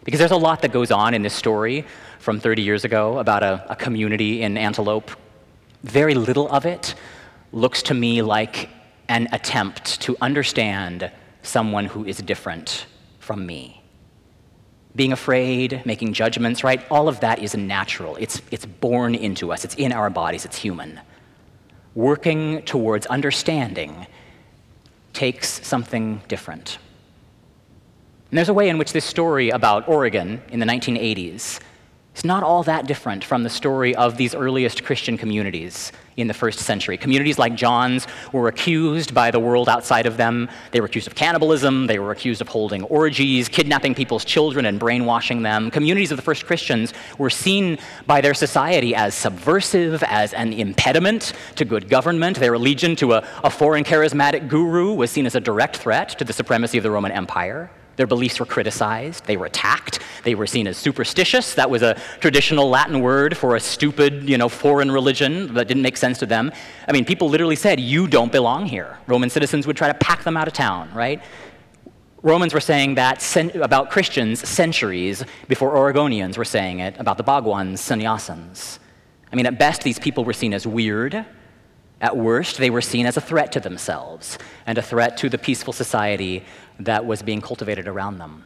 Because 0.10 0.18
there's 0.18 0.32
a 0.32 0.38
lot 0.38 0.64
that 0.64 0.72
goes 0.72 0.90
on 0.90 1.14
in 1.14 1.22
this 1.22 1.36
story 1.36 1.86
from 2.18 2.40
30 2.40 2.64
years 2.64 2.84
ago 2.84 3.20
about 3.20 3.44
a, 3.44 3.64
a 3.70 3.76
community 3.76 4.42
in 4.42 4.58
Antelope. 4.58 5.12
Very 5.84 6.16
little 6.16 6.50
of 6.50 6.66
it 6.66 6.96
looks 7.52 7.84
to 7.84 7.94
me 7.94 8.24
like 8.24 8.70
an 9.08 9.28
attempt 9.32 10.02
to 10.02 10.18
understand 10.20 11.12
someone 11.44 11.86
who 11.86 12.06
is 12.06 12.18
different 12.18 12.88
from 13.20 13.46
me. 13.46 13.84
Being 14.96 15.14
afraid, 15.14 15.84
making 15.86 16.14
judgments, 16.14 16.64
right? 16.64 16.84
All 16.90 17.08
of 17.08 17.20
that 17.20 17.38
is 17.38 17.56
natural. 17.56 18.16
It's, 18.16 18.42
it's 18.50 18.66
born 18.66 19.14
into 19.14 19.52
us, 19.52 19.64
it's 19.64 19.76
in 19.76 19.92
our 19.92 20.10
bodies, 20.10 20.44
it's 20.44 20.58
human. 20.58 21.00
Working 21.94 22.64
towards 22.64 23.06
understanding 23.06 24.08
takes 25.14 25.64
something 25.64 26.24
different. 26.28 26.80
And 28.32 28.38
there's 28.38 28.50
a 28.50 28.54
way 28.54 28.70
in 28.70 28.78
which 28.78 28.94
this 28.94 29.06
story 29.06 29.50
about 29.50 29.88
Oregon 29.88 30.40
in 30.52 30.60
the 30.60 30.66
1980s 30.68 31.60
is 32.16 32.26
not 32.26 32.44
all 32.44 32.62
that 32.62 32.86
different 32.86 33.24
from 33.24 33.42
the 33.42 33.50
story 33.50 33.96
of 33.96 34.18
these 34.18 34.36
earliest 34.36 34.84
Christian 34.84 35.18
communities 35.18 35.92
in 36.16 36.28
the 36.28 36.34
first 36.36 36.60
century. 36.60 36.96
Communities 36.96 37.40
like 37.40 37.56
John's 37.56 38.06
were 38.32 38.48
accused 38.48 39.16
by 39.16 39.32
the 39.32 39.40
world 39.40 39.68
outside 39.68 40.06
of 40.06 40.18
them. 40.18 40.48
They 40.72 40.80
were 40.80 40.86
accused 40.86 41.08
of 41.08 41.16
cannibalism, 41.16 41.88
they 41.88 41.98
were 41.98 42.12
accused 42.12 42.40
of 42.40 42.50
holding 42.50 42.84
orgies, 42.84 43.50
kidnapping 43.50 43.96
people's 43.96 44.26
children 44.26 44.66
and 44.66 44.80
brainwashing 44.80 45.42
them. 45.42 45.72
Communities 45.72 46.12
of 46.12 46.18
the 46.18 46.24
first 46.24 46.46
Christians 46.46 46.94
were 47.18 47.32
seen 47.32 47.80
by 48.06 48.22
their 48.22 48.36
society 48.36 48.94
as 48.94 49.16
subversive, 49.16 50.04
as 50.04 50.34
an 50.34 50.54
impediment 50.54 51.34
to 51.56 51.66
good 51.66 51.90
government. 51.90 52.38
Their 52.38 52.54
allegiance 52.54 53.00
to 53.00 53.14
a, 53.14 53.28
a 53.44 53.50
foreign 53.50 53.84
charismatic 53.84 54.50
guru 54.50 54.94
was 54.94 55.10
seen 55.10 55.26
as 55.26 55.34
a 55.34 55.40
direct 55.40 55.78
threat 55.78 56.10
to 56.20 56.26
the 56.26 56.34
supremacy 56.34 56.78
of 56.78 56.84
the 56.84 56.92
Roman 56.92 57.12
Empire. 57.12 57.72
Their 58.00 58.08
beliefs 58.08 58.40
were 58.40 58.46
criticized, 58.46 59.26
they 59.26 59.36
were 59.36 59.46
attacked, 59.46 60.00
they 60.24 60.34
were 60.34 60.48
seen 60.48 60.68
as 60.68 60.78
superstitious. 60.78 61.56
That 61.56 61.70
was 61.70 61.82
a 61.82 61.96
traditional 62.22 62.70
Latin 62.70 63.02
word 63.02 63.36
for 63.36 63.58
a 63.58 63.60
stupid, 63.60 64.30
you 64.30 64.38
know, 64.38 64.48
foreign 64.48 64.90
religion 64.90 65.54
that 65.56 65.68
didn't 65.68 65.84
make 65.84 65.98
sense 65.98 66.18
to 66.20 66.26
them. 66.26 66.54
I 66.88 66.94
mean, 66.94 67.04
people 67.04 67.28
literally 67.28 67.58
said, 67.58 67.78
You 67.78 68.08
don't 68.08 68.32
belong 68.32 68.68
here. 68.68 68.98
Roman 69.06 69.30
citizens 69.30 69.68
would 69.68 69.76
try 69.76 69.90
to 69.90 69.94
pack 69.96 70.24
them 70.24 70.38
out 70.38 70.48
of 70.48 70.54
town, 70.54 70.90
right? 70.94 71.22
Romans 72.24 72.54
were 72.54 72.62
saying 72.62 72.96
that 72.96 73.36
about 73.56 73.92
Christians 73.92 74.48
centuries 74.48 75.26
before 75.50 75.74
Oregonians 75.74 76.38
were 76.38 76.46
saying 76.46 76.80
it 76.80 76.98
about 77.00 77.18
the 77.18 77.24
Bhagwans, 77.26 77.80
sannyasins. 77.80 78.80
I 79.30 79.36
mean, 79.36 79.46
at 79.46 79.60
best, 79.60 79.82
these 79.82 80.00
people 80.00 80.24
were 80.24 80.32
seen 80.32 80.54
as 80.54 80.66
weird. 80.66 81.26
At 82.00 82.16
worst, 82.16 82.60
they 82.60 82.70
were 82.70 82.82
seen 82.82 83.06
as 83.06 83.18
a 83.18 83.22
threat 83.22 83.52
to 83.52 83.60
themselves 83.60 84.38
and 84.66 84.78
a 84.78 84.82
threat 84.82 85.18
to 85.18 85.28
the 85.28 85.38
peaceful 85.38 85.74
society 85.74 86.46
that 86.80 87.06
was 87.06 87.22
being 87.22 87.42
cultivated 87.42 87.88
around 87.88 88.18
them. 88.18 88.46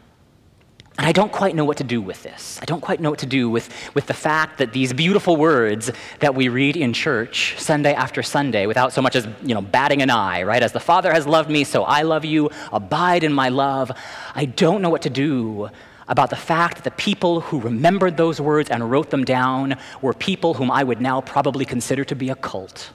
And 0.98 1.08
I 1.08 1.12
don't 1.12 1.32
quite 1.32 1.56
know 1.56 1.66
what 1.66 1.78
to 1.78 1.84
do 1.84 2.02
with 2.02 2.22
this. 2.22 2.60
I 2.62 2.66
don't 2.66 2.82
quite 2.82 3.00
know 3.00 3.10
what 3.10 3.20
to 3.20 3.26
do 3.26 3.50
with, 3.50 3.68
with 3.96 4.06
the 4.06 4.14
fact 4.14 4.60
that 4.60 4.74
these 4.74 4.94
beautiful 4.94 5.38
words 5.38 5.92
that 6.20 6.36
we 6.36 6.50
read 6.50 6.78
in 6.78 6.94
church 6.94 7.56
Sunday 7.58 7.96
after 7.96 8.22
Sunday 8.22 8.68
without 8.68 8.94
so 8.94 9.02
much 9.02 9.16
as, 9.16 9.28
you 9.44 9.56
know, 9.56 9.62
batting 9.62 10.04
an 10.04 10.12
eye, 10.12 10.44
right? 10.44 10.62
As 10.62 10.72
the 10.72 10.80
Father 10.80 11.12
has 11.12 11.26
loved 11.26 11.50
me, 11.50 11.64
so 11.64 11.84
I 11.84 12.04
love 12.04 12.26
you. 12.26 12.52
Abide 12.72 13.24
in 13.24 13.34
my 13.34 13.50
love. 13.50 13.92
I 14.36 14.46
don't 14.46 14.84
know 14.84 14.92
what 14.92 15.02
to 15.02 15.10
do 15.10 15.70
about 16.08 16.30
the 16.30 16.36
fact 16.36 16.76
that 16.76 16.84
the 16.84 16.92
people 16.92 17.42
who 17.42 17.60
remembered 17.60 18.16
those 18.16 18.40
words 18.40 18.70
and 18.70 18.92
wrote 18.92 19.10
them 19.10 19.24
down 19.24 19.78
were 20.02 20.14
people 20.14 20.54
whom 20.54 20.70
I 20.70 20.84
would 20.84 21.02
now 21.02 21.22
probably 21.22 21.66
consider 21.66 22.04
to 22.04 22.16
be 22.16 22.30
a 22.30 22.36
cult. 22.36 22.92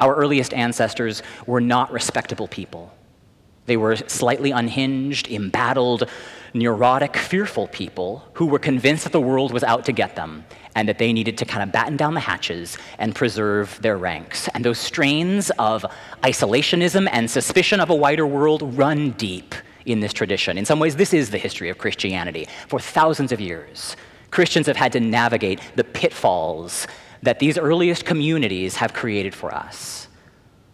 Our 0.00 0.16
earliest 0.16 0.52
ancestors 0.52 1.22
were 1.46 1.60
not 1.60 1.92
respectable 1.92 2.48
people. 2.48 2.92
They 3.68 3.76
were 3.76 3.96
slightly 3.96 4.50
unhinged, 4.50 5.28
embattled, 5.30 6.08
neurotic, 6.54 7.18
fearful 7.18 7.68
people 7.68 8.24
who 8.32 8.46
were 8.46 8.58
convinced 8.58 9.04
that 9.04 9.12
the 9.12 9.20
world 9.20 9.52
was 9.52 9.62
out 9.62 9.84
to 9.84 9.92
get 9.92 10.16
them 10.16 10.46
and 10.74 10.88
that 10.88 10.96
they 10.96 11.12
needed 11.12 11.36
to 11.36 11.44
kind 11.44 11.62
of 11.62 11.70
batten 11.70 11.98
down 11.98 12.14
the 12.14 12.20
hatches 12.20 12.78
and 12.98 13.14
preserve 13.14 13.78
their 13.82 13.98
ranks. 13.98 14.48
And 14.54 14.64
those 14.64 14.78
strains 14.78 15.50
of 15.58 15.84
isolationism 16.22 17.10
and 17.12 17.30
suspicion 17.30 17.78
of 17.78 17.90
a 17.90 17.94
wider 17.94 18.26
world 18.26 18.62
run 18.74 19.10
deep 19.10 19.54
in 19.84 20.00
this 20.00 20.14
tradition. 20.14 20.56
In 20.56 20.64
some 20.64 20.78
ways, 20.78 20.96
this 20.96 21.12
is 21.12 21.28
the 21.28 21.36
history 21.36 21.68
of 21.68 21.76
Christianity. 21.76 22.48
For 22.68 22.80
thousands 22.80 23.32
of 23.32 23.40
years, 23.40 23.96
Christians 24.30 24.66
have 24.66 24.76
had 24.76 24.92
to 24.92 25.00
navigate 25.00 25.60
the 25.76 25.84
pitfalls 25.84 26.86
that 27.22 27.38
these 27.38 27.58
earliest 27.58 28.06
communities 28.06 28.76
have 28.76 28.94
created 28.94 29.34
for 29.34 29.54
us. 29.54 30.08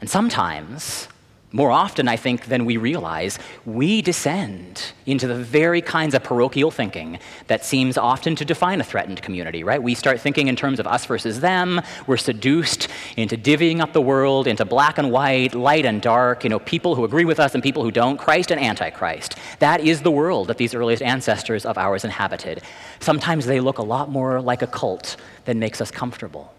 And 0.01 0.09
sometimes 0.09 1.09
more 1.55 1.71
often, 1.71 2.09
I 2.09 2.17
think, 2.17 2.47
than 2.47 2.65
we 2.65 2.79
realize, 2.79 3.39
we 3.65 4.03
descend 4.03 4.93
into 5.07 5.29
the 5.29 5.37
very 5.37 5.81
kinds 5.81 6.13
of 6.13 6.25
parochial 6.25 6.73
thinking 6.73 7.21
that 7.47 7.65
seems 7.65 7.97
often 7.97 8.35
to 8.35 8.45
define 8.45 8.81
a 8.81 8.85
threatened 8.85 9.23
community, 9.23 9.63
right? 9.63 9.81
We 9.81 9.95
start 9.95 10.21
thinking 10.21 10.49
in 10.49 10.57
terms 10.57 10.81
of 10.81 10.89
us 10.89 11.07
versus 11.07 11.39
them. 11.39 11.81
We're 12.09 12.17
seduced 12.17 12.89
into 13.17 13.37
divvying 13.37 13.79
up 13.79 13.93
the 13.93 14.01
world 14.01 14.49
into 14.49 14.65
black 14.65 14.99
and 14.99 15.13
white, 15.13 15.55
light 15.55 15.87
and 15.87 16.03
dark, 16.03 16.43
you 16.43 16.51
know, 16.51 16.59
people 16.59 16.97
who 16.97 17.05
agree 17.05 17.25
with 17.25 17.39
us 17.39 17.55
and 17.55 17.63
people 17.63 17.85
who 17.85 17.93
don't, 17.93 18.19
Christ 18.19 18.51
and 18.51 18.61
Antichrist. 18.61 19.37
That 19.61 19.81
is 19.81 20.03
the 20.03 20.11
world 20.11 20.49
that 20.49 20.59
these 20.59 20.75
earliest 20.75 21.03
ancestors 21.03 21.65
of 21.65 21.79
ours 21.79 22.05
inhabited. 22.05 22.63
Sometimes 22.99 23.47
they 23.47 23.61
look 23.61 23.79
a 23.79 23.85
lot 23.85 24.11
more 24.11 24.41
like 24.41 24.63
a 24.63 24.67
cult 24.67 25.15
than 25.45 25.61
makes 25.61 25.81
us 25.81 25.93
comfortable. 25.93 26.53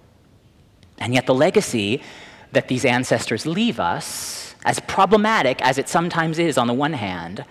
And 1.00 1.14
yet, 1.14 1.26
the 1.26 1.36
legacy 1.36 2.02
that 2.54 2.70
these 2.70 2.86
ancestors 2.86 3.46
leave 3.46 3.82
us 3.82 4.45
as 4.66 4.80
problematic 4.82 5.62
as 5.62 5.78
it 5.78 5.88
sometimes 5.88 6.40
is 6.40 6.58
on 6.58 6.68
the 6.68 6.74
one 6.74 6.94
hand, 6.94 7.46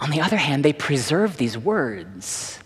on 0.00 0.10
the 0.10 0.20
other 0.20 0.36
hand, 0.36 0.64
they 0.64 0.72
preserve 0.72 1.38
these 1.38 1.56
words. 1.56 2.58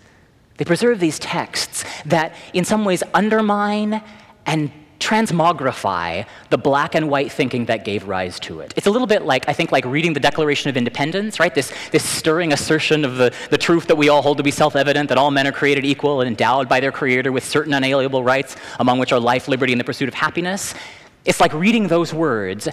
They 0.57 0.65
preserve 0.65 1.01
these 1.01 1.19
texts 1.19 1.85
that, 2.05 2.35
in 2.53 2.65
some 2.65 2.85
ways, 2.85 3.03
undermine 3.15 4.03
and 4.45 4.71
transmogrify 5.01 6.25
the 6.51 6.59
black 6.59 6.95
and 6.95 7.11
white 7.11 7.33
thinking 7.33 7.65
that 7.65 7.85
gave 7.85 8.07
rise 8.07 8.39
to 8.39 8.61
it. 8.61 8.73
It's 8.77 8.87
a 8.87 8.91
little 8.91 9.09
bit 9.09 9.23
like, 9.23 9.49
I 9.49 9.53
think, 9.53 9.73
like 9.73 9.85
reading 9.85 10.13
the 10.13 10.21
Declaration 10.21 10.71
of 10.71 10.77
Independence, 10.77 11.41
right? 11.41 11.53
This, 11.53 11.73
this 11.91 12.09
stirring 12.09 12.53
assertion 12.53 13.05
of 13.05 13.17
the, 13.17 13.35
the 13.51 13.59
truth 13.59 13.89
that 13.89 13.97
we 13.97 14.09
all 14.09 14.23
hold 14.23 14.37
to 14.37 14.45
be 14.45 14.53
self 14.53 14.77
evident 14.77 15.09
that 15.09 15.19
all 15.19 15.31
men 15.31 15.47
are 15.47 15.53
created 15.53 15.85
equal 15.85 16.21
and 16.21 16.29
endowed 16.29 16.69
by 16.69 16.79
their 16.81 16.93
Creator 16.93 17.33
with 17.33 17.45
certain 17.45 17.75
unalienable 17.75 18.23
rights, 18.23 18.57
among 18.79 18.99
which 18.99 19.13
are 19.13 19.19
life, 19.19 19.49
liberty, 19.49 19.73
and 19.73 19.81
the 19.81 19.85
pursuit 19.85 20.09
of 20.09 20.15
happiness. 20.15 20.75
It's 21.25 21.41
like 21.41 21.53
reading 21.53 21.89
those 21.89 22.15
words 22.15 22.69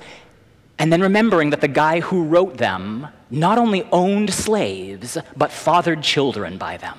and 0.80 0.92
then 0.92 1.02
remembering 1.02 1.50
that 1.50 1.62
the 1.62 1.68
guy 1.68 2.00
who 2.00 2.24
wrote 2.24 2.58
them 2.58 3.08
not 3.30 3.58
only 3.58 3.84
owned 3.92 4.34
slaves, 4.34 5.18
but 5.36 5.52
fathered 5.52 6.02
children 6.02 6.58
by 6.58 6.78
them. 6.78 6.98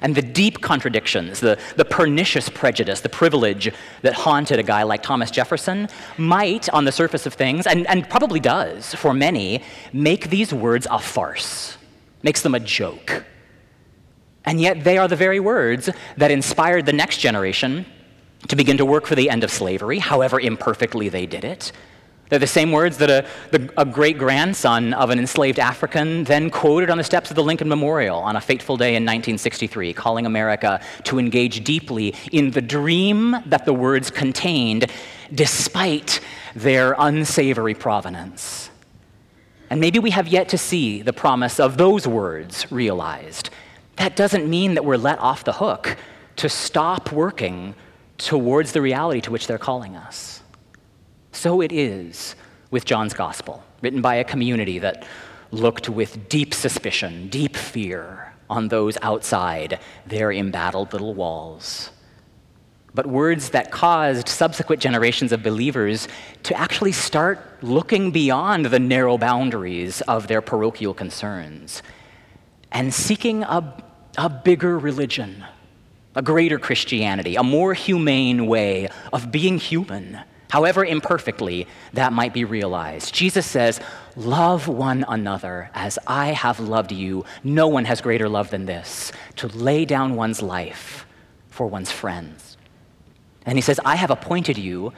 And 0.00 0.14
the 0.14 0.22
deep 0.22 0.60
contradictions, 0.60 1.40
the, 1.40 1.58
the 1.76 1.84
pernicious 1.84 2.50
prejudice, 2.50 3.00
the 3.00 3.08
privilege 3.08 3.72
that 4.02 4.12
haunted 4.12 4.58
a 4.58 4.62
guy 4.62 4.82
like 4.82 5.02
Thomas 5.02 5.30
Jefferson 5.30 5.88
might, 6.18 6.68
on 6.70 6.84
the 6.84 6.92
surface 6.92 7.24
of 7.24 7.32
things, 7.32 7.66
and, 7.66 7.86
and 7.86 8.10
probably 8.10 8.40
does 8.40 8.94
for 8.94 9.14
many, 9.14 9.62
make 9.94 10.28
these 10.28 10.52
words 10.52 10.86
a 10.90 10.98
farce, 10.98 11.78
makes 12.22 12.42
them 12.42 12.54
a 12.54 12.60
joke. 12.60 13.24
And 14.44 14.60
yet, 14.60 14.84
they 14.84 14.98
are 14.98 15.08
the 15.08 15.16
very 15.16 15.40
words 15.40 15.88
that 16.18 16.30
inspired 16.30 16.86
the 16.86 16.92
next 16.92 17.18
generation 17.18 17.86
to 18.48 18.56
begin 18.56 18.76
to 18.76 18.84
work 18.84 19.06
for 19.06 19.14
the 19.14 19.30
end 19.30 19.42
of 19.42 19.50
slavery, 19.50 19.98
however 19.98 20.38
imperfectly 20.38 21.08
they 21.08 21.24
did 21.24 21.44
it, 21.44 21.72
they're 22.28 22.38
the 22.38 22.46
same 22.46 22.72
words 22.72 22.98
that 22.98 23.10
a, 23.10 23.26
the, 23.52 23.72
a 23.76 23.84
great 23.84 24.18
grandson 24.18 24.92
of 24.94 25.10
an 25.10 25.18
enslaved 25.18 25.60
African 25.60 26.24
then 26.24 26.50
quoted 26.50 26.90
on 26.90 26.98
the 26.98 27.04
steps 27.04 27.30
of 27.30 27.36
the 27.36 27.42
Lincoln 27.42 27.68
Memorial 27.68 28.18
on 28.18 28.34
a 28.34 28.40
fateful 28.40 28.76
day 28.76 28.90
in 28.90 29.04
1963, 29.04 29.92
calling 29.92 30.26
America 30.26 30.80
to 31.04 31.18
engage 31.18 31.62
deeply 31.62 32.14
in 32.32 32.50
the 32.50 32.60
dream 32.60 33.36
that 33.46 33.64
the 33.64 33.72
words 33.72 34.10
contained, 34.10 34.90
despite 35.32 36.20
their 36.56 36.96
unsavory 36.98 37.74
provenance. 37.74 38.70
And 39.70 39.80
maybe 39.80 39.98
we 39.98 40.10
have 40.10 40.28
yet 40.28 40.48
to 40.50 40.58
see 40.58 41.02
the 41.02 41.12
promise 41.12 41.60
of 41.60 41.76
those 41.76 42.06
words 42.06 42.70
realized. 42.70 43.50
That 43.96 44.16
doesn't 44.16 44.48
mean 44.48 44.74
that 44.74 44.84
we're 44.84 44.96
let 44.96 45.18
off 45.18 45.44
the 45.44 45.54
hook 45.54 45.96
to 46.36 46.48
stop 46.48 47.12
working 47.12 47.74
towards 48.18 48.72
the 48.72 48.80
reality 48.80 49.20
to 49.22 49.30
which 49.30 49.46
they're 49.46 49.58
calling 49.58 49.96
us. 49.96 50.42
So 51.36 51.60
it 51.60 51.70
is 51.70 52.34
with 52.70 52.86
John's 52.86 53.12
Gospel, 53.12 53.62
written 53.82 54.00
by 54.00 54.14
a 54.14 54.24
community 54.24 54.78
that 54.78 55.06
looked 55.50 55.86
with 55.86 56.30
deep 56.30 56.54
suspicion, 56.54 57.28
deep 57.28 57.56
fear 57.56 58.32
on 58.48 58.68
those 58.68 58.96
outside 59.02 59.78
their 60.06 60.32
embattled 60.32 60.94
little 60.94 61.12
walls. 61.12 61.90
But 62.94 63.06
words 63.06 63.50
that 63.50 63.70
caused 63.70 64.30
subsequent 64.30 64.80
generations 64.80 65.30
of 65.30 65.42
believers 65.42 66.08
to 66.44 66.58
actually 66.58 66.92
start 66.92 67.38
looking 67.62 68.12
beyond 68.12 68.64
the 68.64 68.78
narrow 68.78 69.18
boundaries 69.18 70.00
of 70.00 70.28
their 70.28 70.40
parochial 70.40 70.94
concerns 70.94 71.82
and 72.72 72.94
seeking 72.94 73.42
a, 73.42 73.84
a 74.16 74.30
bigger 74.30 74.78
religion, 74.78 75.44
a 76.14 76.22
greater 76.22 76.58
Christianity, 76.58 77.36
a 77.36 77.42
more 77.42 77.74
humane 77.74 78.46
way 78.46 78.88
of 79.12 79.30
being 79.30 79.58
human 79.58 80.20
however 80.50 80.84
imperfectly 80.84 81.66
that 81.92 82.12
might 82.12 82.32
be 82.32 82.44
realized. 82.44 83.14
Jesus 83.14 83.46
says, 83.46 83.80
Love 84.16 84.68
one 84.68 85.04
another 85.08 85.70
as 85.74 85.98
I 86.06 86.28
have 86.28 86.58
loved 86.60 86.92
you. 86.92 87.24
No 87.44 87.68
one 87.68 87.84
has 87.84 88.00
greater 88.00 88.28
love 88.28 88.50
than 88.50 88.66
this 88.66 89.12
to 89.36 89.48
lay 89.48 89.84
down 89.84 90.16
one's 90.16 90.40
life 90.40 91.06
for 91.48 91.66
one's 91.66 91.90
friends. 91.90 92.56
And 93.44 93.58
he 93.58 93.62
says, 93.62 93.78
I 93.84 93.96
have 93.96 94.10
appointed 94.10 94.58
you 94.58 94.92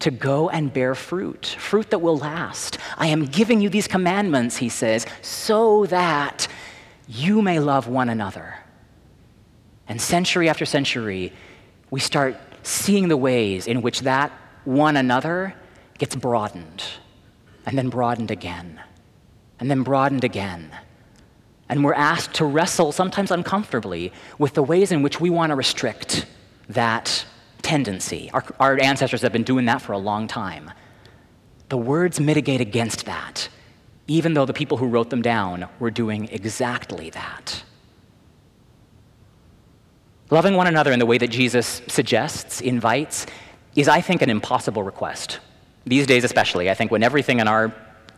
to 0.00 0.10
go 0.10 0.48
and 0.48 0.72
bear 0.72 0.94
fruit, 0.94 1.46
fruit 1.46 1.90
that 1.90 1.98
will 1.98 2.16
last. 2.16 2.78
I 2.96 3.08
am 3.08 3.26
giving 3.26 3.60
you 3.60 3.68
these 3.68 3.86
commandments, 3.86 4.56
he 4.56 4.68
says, 4.68 5.06
so 5.22 5.86
that 5.86 6.48
you 7.06 7.42
may 7.42 7.60
love 7.60 7.86
one 7.86 8.08
another. 8.08 8.56
And 9.88 10.00
century 10.00 10.48
after 10.48 10.64
century, 10.64 11.32
we 11.90 12.00
start 12.00 12.36
seeing 12.62 13.08
the 13.08 13.16
ways 13.16 13.66
in 13.66 13.82
which 13.82 14.00
that 14.00 14.32
one 14.70 14.96
another 14.96 15.54
gets 15.98 16.14
broadened, 16.14 16.84
and 17.66 17.76
then 17.76 17.88
broadened 17.88 18.30
again, 18.30 18.80
and 19.58 19.68
then 19.68 19.82
broadened 19.82 20.22
again. 20.22 20.70
And 21.68 21.84
we're 21.84 21.94
asked 21.94 22.34
to 22.34 22.44
wrestle, 22.44 22.92
sometimes 22.92 23.32
uncomfortably, 23.32 24.12
with 24.38 24.54
the 24.54 24.62
ways 24.62 24.92
in 24.92 25.02
which 25.02 25.20
we 25.20 25.28
want 25.28 25.50
to 25.50 25.56
restrict 25.56 26.26
that 26.68 27.24
tendency. 27.62 28.30
Our, 28.32 28.44
our, 28.60 28.80
ancestors 28.80 29.22
have 29.22 29.32
been 29.32 29.42
doing 29.42 29.66
that 29.66 29.82
for 29.82 29.92
a 29.92 29.98
long 29.98 30.28
time. 30.28 30.70
The 31.68 31.76
words 31.76 32.20
mitigate 32.20 32.60
against 32.60 33.06
that, 33.06 33.48
even 34.06 34.34
though 34.34 34.46
the 34.46 34.52
people 34.52 34.78
who 34.78 34.86
wrote 34.86 35.10
them 35.10 35.22
down 35.22 35.68
were 35.80 35.90
doing 35.90 36.28
exactly 36.30 37.10
that. 37.10 37.64
Loving 40.30 40.54
one 40.54 40.68
another 40.68 40.92
in 40.92 41.00
the 41.00 41.06
way 41.06 41.18
that 41.18 41.30
Jesus 41.30 41.82
suggests, 41.88 42.60
invites, 42.60 43.26
is, 43.76 43.88
I 43.88 44.00
think, 44.00 44.22
an 44.22 44.30
impossible 44.30 44.82
request. 44.82 45.38
These 45.86 46.06
days, 46.06 46.24
especially, 46.24 46.70
I 46.70 46.74
think 46.74 46.90
when 46.90 47.02
everything 47.02 47.40
in 47.40 47.48
our 47.48 47.72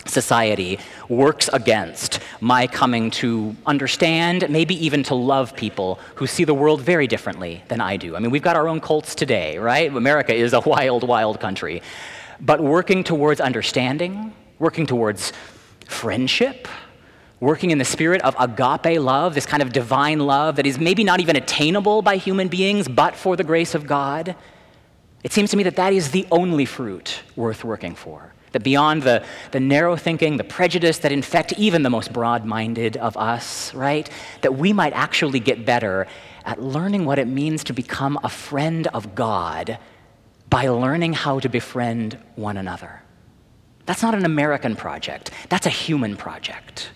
society 0.06 0.78
works 1.08 1.48
against 1.52 2.20
my 2.40 2.66
coming 2.66 3.10
to 3.10 3.54
understand, 3.66 4.48
maybe 4.50 4.74
even 4.84 5.02
to 5.04 5.14
love 5.14 5.54
people 5.54 5.98
who 6.16 6.26
see 6.26 6.44
the 6.44 6.54
world 6.54 6.80
very 6.80 7.06
differently 7.06 7.62
than 7.68 7.80
I 7.80 7.96
do. 7.96 8.16
I 8.16 8.18
mean, 8.18 8.30
we've 8.30 8.42
got 8.42 8.56
our 8.56 8.68
own 8.68 8.80
cults 8.80 9.14
today, 9.14 9.58
right? 9.58 9.94
America 9.94 10.34
is 10.34 10.52
a 10.52 10.60
wild, 10.66 11.06
wild 11.06 11.40
country. 11.40 11.82
But 12.40 12.60
working 12.60 13.04
towards 13.04 13.40
understanding, 13.40 14.34
working 14.58 14.86
towards 14.86 15.32
friendship, 15.86 16.66
working 17.38 17.70
in 17.70 17.78
the 17.78 17.84
spirit 17.84 18.22
of 18.22 18.34
agape 18.38 19.00
love, 19.00 19.34
this 19.34 19.46
kind 19.46 19.62
of 19.62 19.72
divine 19.72 20.20
love 20.20 20.56
that 20.56 20.66
is 20.66 20.78
maybe 20.78 21.04
not 21.04 21.20
even 21.20 21.36
attainable 21.36 22.02
by 22.02 22.16
human 22.16 22.48
beings, 22.48 22.88
but 22.88 23.14
for 23.14 23.36
the 23.36 23.44
grace 23.44 23.74
of 23.74 23.86
God 23.86 24.34
it 25.22 25.32
seems 25.32 25.50
to 25.50 25.56
me 25.56 25.62
that 25.64 25.76
that 25.76 25.92
is 25.92 26.10
the 26.10 26.26
only 26.30 26.64
fruit 26.64 27.20
worth 27.36 27.64
working 27.64 27.94
for. 27.94 28.32
That 28.52 28.62
beyond 28.62 29.02
the, 29.02 29.24
the 29.52 29.60
narrow 29.60 29.96
thinking, 29.96 30.36
the 30.36 30.44
prejudice 30.44 30.98
that 30.98 31.12
infect 31.12 31.54
even 31.54 31.82
the 31.82 31.90
most 31.90 32.12
broad 32.12 32.44
minded 32.44 32.96
of 32.98 33.16
us, 33.16 33.72
right? 33.72 34.08
That 34.42 34.56
we 34.56 34.72
might 34.72 34.92
actually 34.92 35.40
get 35.40 35.64
better 35.64 36.06
at 36.44 36.60
learning 36.60 37.04
what 37.04 37.18
it 37.18 37.28
means 37.28 37.64
to 37.64 37.72
become 37.72 38.18
a 38.22 38.28
friend 38.28 38.88
of 38.88 39.14
God 39.14 39.78
by 40.50 40.68
learning 40.68 41.14
how 41.14 41.38
to 41.38 41.48
befriend 41.48 42.18
one 42.34 42.58
another. 42.58 43.02
That's 43.86 44.02
not 44.02 44.14
an 44.14 44.24
American 44.24 44.76
project, 44.76 45.30
that's 45.48 45.66
a 45.66 45.70
human 45.70 46.16
project. 46.16 46.90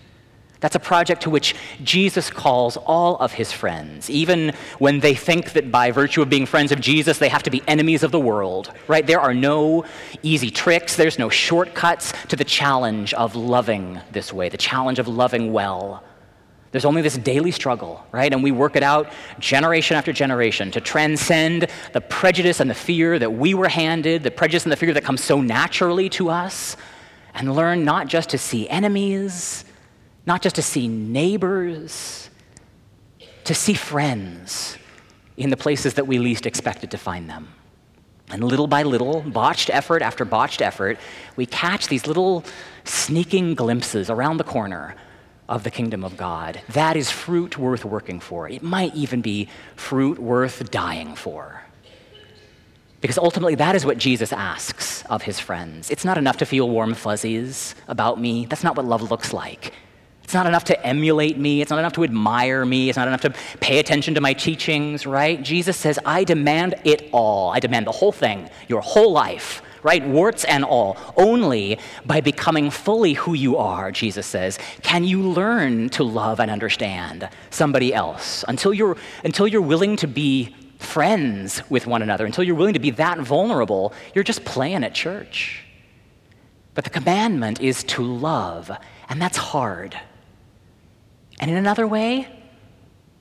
That's 0.59 0.75
a 0.75 0.79
project 0.79 1.21
to 1.23 1.29
which 1.29 1.55
Jesus 1.83 2.29
calls 2.31 2.77
all 2.77 3.17
of 3.17 3.33
his 3.33 3.51
friends, 3.51 4.09
even 4.09 4.53
when 4.79 4.99
they 4.99 5.13
think 5.13 5.53
that 5.53 5.71
by 5.71 5.91
virtue 5.91 6.21
of 6.21 6.29
being 6.29 6.47
friends 6.47 6.71
of 6.71 6.81
Jesus, 6.81 7.19
they 7.19 7.29
have 7.29 7.43
to 7.43 7.51
be 7.51 7.61
enemies 7.67 8.01
of 8.01 8.11
the 8.11 8.19
world, 8.19 8.71
right? 8.87 9.05
There 9.05 9.19
are 9.19 9.35
no 9.35 9.85
easy 10.23 10.49
tricks, 10.49 10.95
there's 10.95 11.19
no 11.19 11.29
shortcuts 11.29 12.11
to 12.29 12.35
the 12.35 12.43
challenge 12.43 13.13
of 13.13 13.35
loving 13.35 13.99
this 14.11 14.33
way, 14.33 14.49
the 14.49 14.57
challenge 14.57 14.97
of 14.97 15.07
loving 15.07 15.53
well. 15.53 16.03
There's 16.71 16.85
only 16.85 17.01
this 17.01 17.17
daily 17.17 17.51
struggle, 17.51 18.05
right? 18.11 18.33
And 18.33 18.43
we 18.43 18.51
work 18.51 18.75
it 18.75 18.83
out 18.83 19.11
generation 19.39 19.95
after 19.95 20.11
generation 20.11 20.71
to 20.71 20.81
transcend 20.81 21.67
the 21.93 22.01
prejudice 22.01 22.59
and 22.59 22.69
the 22.69 22.75
fear 22.75 23.19
that 23.19 23.31
we 23.31 23.53
were 23.53 23.69
handed, 23.69 24.23
the 24.23 24.31
prejudice 24.31 24.63
and 24.63 24.71
the 24.71 24.77
fear 24.77 24.93
that 24.93 25.03
comes 25.03 25.23
so 25.23 25.39
naturally 25.39 26.09
to 26.09 26.29
us, 26.29 26.75
and 27.35 27.55
learn 27.55 27.85
not 27.85 28.07
just 28.07 28.29
to 28.29 28.37
see 28.37 28.67
enemies 28.69 29.63
not 30.27 30.41
just 30.41 30.57
to 30.57 30.61
see 30.61 30.87
neighbors, 30.87 32.29
to 33.45 33.55
see 33.55 33.73
friends 33.73 34.77
in 35.37 35.49
the 35.49 35.57
places 35.57 35.93
that 35.93 36.05
we 36.05 36.19
least 36.19 36.45
expected 36.45 36.91
to 36.91 36.97
find 36.97 37.29
them. 37.29 37.47
And 38.29 38.43
little 38.43 38.67
by 38.67 38.83
little, 38.83 39.21
botched 39.21 39.69
effort 39.69 40.01
after 40.01 40.25
botched 40.25 40.61
effort, 40.61 40.99
we 41.37 41.45
catch 41.45 41.87
these 41.87 42.07
little 42.07 42.43
sneaking 42.83 43.55
glimpses 43.55 44.09
around 44.09 44.35
the 44.35 44.43
corner 44.43 44.95
of 45.47 45.63
the 45.63 45.71
kingdom 45.71 46.03
of 46.03 46.17
God. 46.17 46.59
That 46.67 46.97
is 46.97 47.09
fruit 47.09 47.57
worth 47.57 47.85
working 47.85 48.19
for. 48.19 48.49
It 48.49 48.61
might 48.61 48.93
even 48.95 49.21
be 49.21 49.47
fruit 49.77 50.19
worth 50.19 50.69
dying 50.69 51.15
for. 51.15 51.63
Because 52.99 53.17
ultimately, 53.17 53.55
that 53.55 53.75
is 53.75 53.85
what 53.85 53.97
Jesus 53.97 54.33
asks 54.33 55.05
of 55.05 55.21
his 55.21 55.39
friends. 55.39 55.89
It's 55.89 56.03
not 56.03 56.17
enough 56.17 56.35
to 56.37 56.45
feel 56.45 56.69
warm 56.69 56.95
fuzzies 56.95 57.75
about 57.87 58.19
me. 58.19 58.45
That's 58.45 58.63
not 58.63 58.75
what 58.75 58.85
love 58.85 59.09
looks 59.09 59.31
like. 59.31 59.71
It's 60.27 60.33
not 60.33 60.45
enough 60.45 60.65
to 60.65 60.85
emulate 60.85 61.37
me. 61.37 61.61
It's 61.61 61.69
not 61.69 61.79
enough 61.79 61.93
to 61.93 62.03
admire 62.03 62.65
me. 62.65 62.89
It's 62.89 62.97
not 62.97 63.07
enough 63.07 63.21
to 63.21 63.33
pay 63.61 63.79
attention 63.79 64.13
to 64.15 64.19
my 64.19 64.33
teachings, 64.33 65.05
right? 65.05 65.41
Jesus 65.41 65.77
says, 65.77 65.97
I 66.03 66.25
demand 66.25 66.75
it 66.83 67.07
all. 67.13 67.49
I 67.51 67.61
demand 67.61 67.87
the 67.87 67.93
whole 67.93 68.11
thing, 68.11 68.49
your 68.67 68.81
whole 68.81 69.13
life, 69.13 69.61
right? 69.83 70.05
Warts 70.05 70.43
and 70.43 70.65
all. 70.65 70.97
Only 71.15 71.79
by 72.05 72.19
becoming 72.19 72.71
fully 72.71 73.13
who 73.13 73.35
you 73.35 73.55
are, 73.55 73.89
Jesus 73.89 74.27
says, 74.27 74.59
can 74.81 75.05
you 75.05 75.21
learn 75.21 75.87
to 75.91 76.03
love 76.03 76.41
and 76.41 76.51
understand 76.51 77.29
somebody 77.49 77.93
else. 77.93 78.43
Until 78.49 78.73
you're, 78.73 78.97
until 79.23 79.47
you're 79.47 79.61
willing 79.61 79.95
to 79.95 80.07
be 80.07 80.53
friends 80.77 81.61
with 81.69 81.87
one 81.87 82.01
another, 82.01 82.25
until 82.25 82.43
you're 82.43 82.55
willing 82.55 82.73
to 82.73 82.81
be 82.81 82.91
that 82.91 83.17
vulnerable, 83.19 83.93
you're 84.13 84.25
just 84.25 84.43
playing 84.43 84.83
at 84.83 84.93
church. 84.93 85.63
But 86.73 86.83
the 86.83 86.89
commandment 86.89 87.61
is 87.61 87.85
to 87.85 88.03
love, 88.03 88.69
and 89.07 89.21
that's 89.21 89.37
hard. 89.37 89.97
And 91.39 91.51
in 91.51 91.57
another 91.57 91.87
way, 91.87 92.27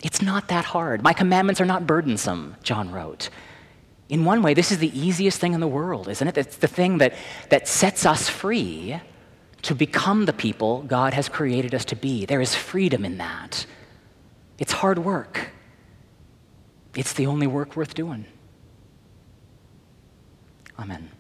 it's 0.03 0.23
not 0.23 0.49
that 0.49 0.65
hard. 0.65 1.03
My 1.03 1.13
commandments 1.13 1.61
are 1.61 1.67
not 1.67 1.87
burdensome, 1.87 2.57
John 2.63 2.91
wrote. 2.91 3.29
In 4.09 4.25
one 4.25 4.43
way, 4.43 4.55
this 4.55 4.71
is 4.71 4.79
the 4.79 4.99
easiest 4.99 5.41
thing 5.41 5.53
in 5.53 5.61
the 5.61 5.69
world, 5.69 6.09
isn't 6.09 6.29
it? 6.29 6.39
It's 6.39 6.57
the 6.59 6.69
thing 6.69 6.99
that, 6.99 7.15
that 7.49 7.67
sets 7.67 8.07
us 8.07 8.29
free 8.29 9.01
to 9.63 9.75
become 9.75 10.27
the 10.27 10.33
people 10.33 10.83
God 10.83 11.13
has 11.15 11.29
created 11.29 11.75
us 11.75 11.85
to 11.87 11.97
be. 11.97 12.25
There 12.25 12.41
is 12.41 12.55
freedom 12.55 13.05
in 13.05 13.19
that. 13.19 13.67
It's 14.59 14.73
hard 14.73 14.99
work, 14.99 15.51
it's 16.95 17.13
the 17.13 17.27
only 17.27 17.47
work 17.47 17.77
worth 17.77 17.95
doing. 17.95 18.27
Amen. 20.79 21.11